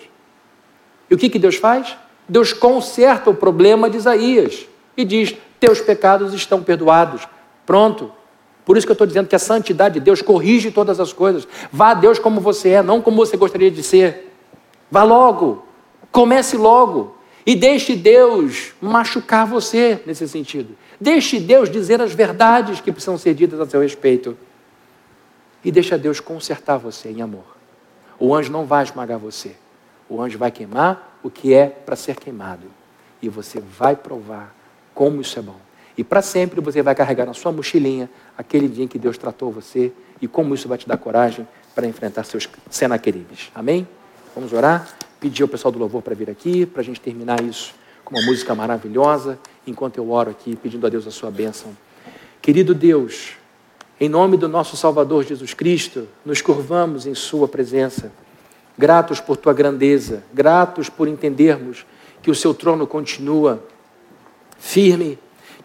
[1.10, 1.97] E o que, que Deus faz?
[2.28, 7.28] Deus conserta o problema de Isaías e diz: Teus pecados estão perdoados.
[7.66, 8.12] Pronto.
[8.70, 11.47] Por isso que eu estou dizendo que a santidade de Deus corrige todas as coisas.
[11.72, 14.32] Vá a Deus como você é, não como você gostaria de ser.
[14.91, 15.65] Vá logo.
[16.11, 17.15] Comece logo.
[17.47, 20.78] E deixe Deus machucar você nesse sentido.
[21.01, 24.38] Deixe Deus dizer as verdades que precisam ser ditas a seu respeito.
[25.65, 27.57] E deixa Deus consertar você em amor.
[28.20, 29.55] O anjo não vai esmagar você.
[30.07, 32.67] O anjo vai queimar o que é para ser queimado.
[33.20, 34.55] E você vai provar
[34.93, 35.57] como isso é bom.
[35.99, 38.09] E para sempre você vai carregar na sua mochilinha
[38.39, 41.85] aquele dia em que Deus tratou você e como isso vai te dar coragem para
[41.85, 43.51] enfrentar seus senaqueribes.
[43.53, 43.85] Amém?
[44.33, 44.87] Vamos orar?
[45.19, 47.73] Pedir ao pessoal do louvor para vir aqui, para a gente terminar isso
[48.05, 49.37] com uma música maravilhosa
[49.67, 51.75] enquanto eu oro aqui, pedindo a Deus a sua bênção.
[52.41, 53.33] Querido Deus,
[53.99, 58.09] em nome do nosso Salvador Jesus Cristo, nos curvamos em Sua presença,
[58.77, 61.85] gratos por Tua grandeza, gratos por entendermos
[62.21, 63.61] que o Seu trono continua
[64.57, 65.19] firme,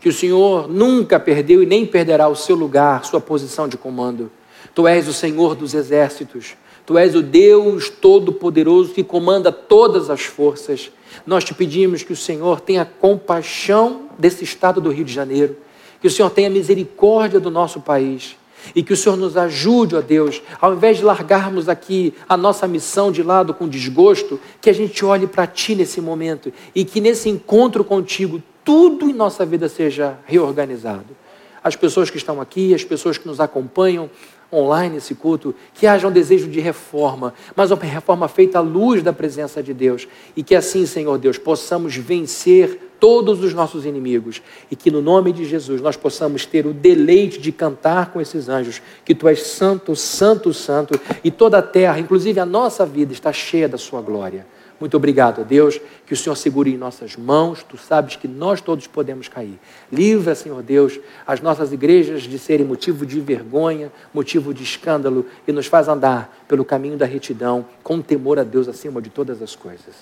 [0.05, 4.31] que o Senhor nunca perdeu e nem perderá o seu lugar, sua posição de comando.
[4.75, 10.21] Tu és o Senhor dos exércitos, Tu és o Deus Todo-Poderoso que comanda todas as
[10.21, 10.91] forças.
[11.27, 15.57] Nós te pedimos que o Senhor tenha compaixão desse estado do Rio de Janeiro,
[16.03, 18.37] que o Senhor tenha misericórdia do nosso país
[18.75, 22.69] e que o Senhor nos ajude, ó Deus, ao invés de largarmos aqui a nossa
[22.69, 27.01] missão de lado com desgosto, que a gente olhe para Ti nesse momento e que
[27.01, 31.17] nesse encontro contigo tudo em nossa vida seja reorganizado.
[31.63, 34.11] As pessoas que estão aqui, as pessoas que nos acompanham,
[34.53, 39.03] online esse culto, que haja um desejo de reforma, mas uma reforma feita à luz
[39.03, 40.07] da presença de Deus.
[40.37, 44.41] E que assim, Senhor Deus, possamos vencer todos os nossos inimigos
[44.71, 48.49] e que no nome de Jesus nós possamos ter o deleite de cantar com esses
[48.49, 53.13] anjos que tu és santo, santo, santo e toda a terra, inclusive a nossa vida,
[53.13, 54.47] está cheia da sua glória.
[54.81, 58.61] Muito obrigado a Deus, que o Senhor segure em nossas mãos, tu sabes que nós
[58.61, 59.59] todos podemos cair.
[59.91, 65.53] Livra, Senhor Deus, as nossas igrejas de serem motivo de vergonha, motivo de escândalo e
[65.53, 69.55] nos faz andar pelo caminho da retidão, com temor a Deus acima de todas as
[69.55, 69.95] coisas.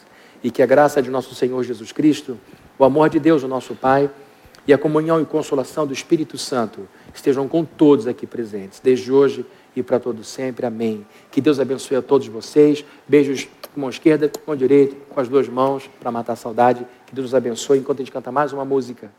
[0.43, 2.39] E que a graça de nosso Senhor Jesus Cristo,
[2.79, 4.11] o amor de Deus, o nosso Pai,
[4.67, 9.45] e a comunhão e consolação do Espírito Santo estejam com todos aqui presentes, desde hoje
[9.75, 10.65] e para todos sempre.
[10.65, 11.05] Amém.
[11.31, 12.85] Que Deus abençoe a todos vocês.
[13.09, 16.87] Beijos com mão esquerda, com mão direita, com as duas mãos para matar a saudade.
[17.07, 19.11] Que Deus nos abençoe enquanto a gente canta mais uma música.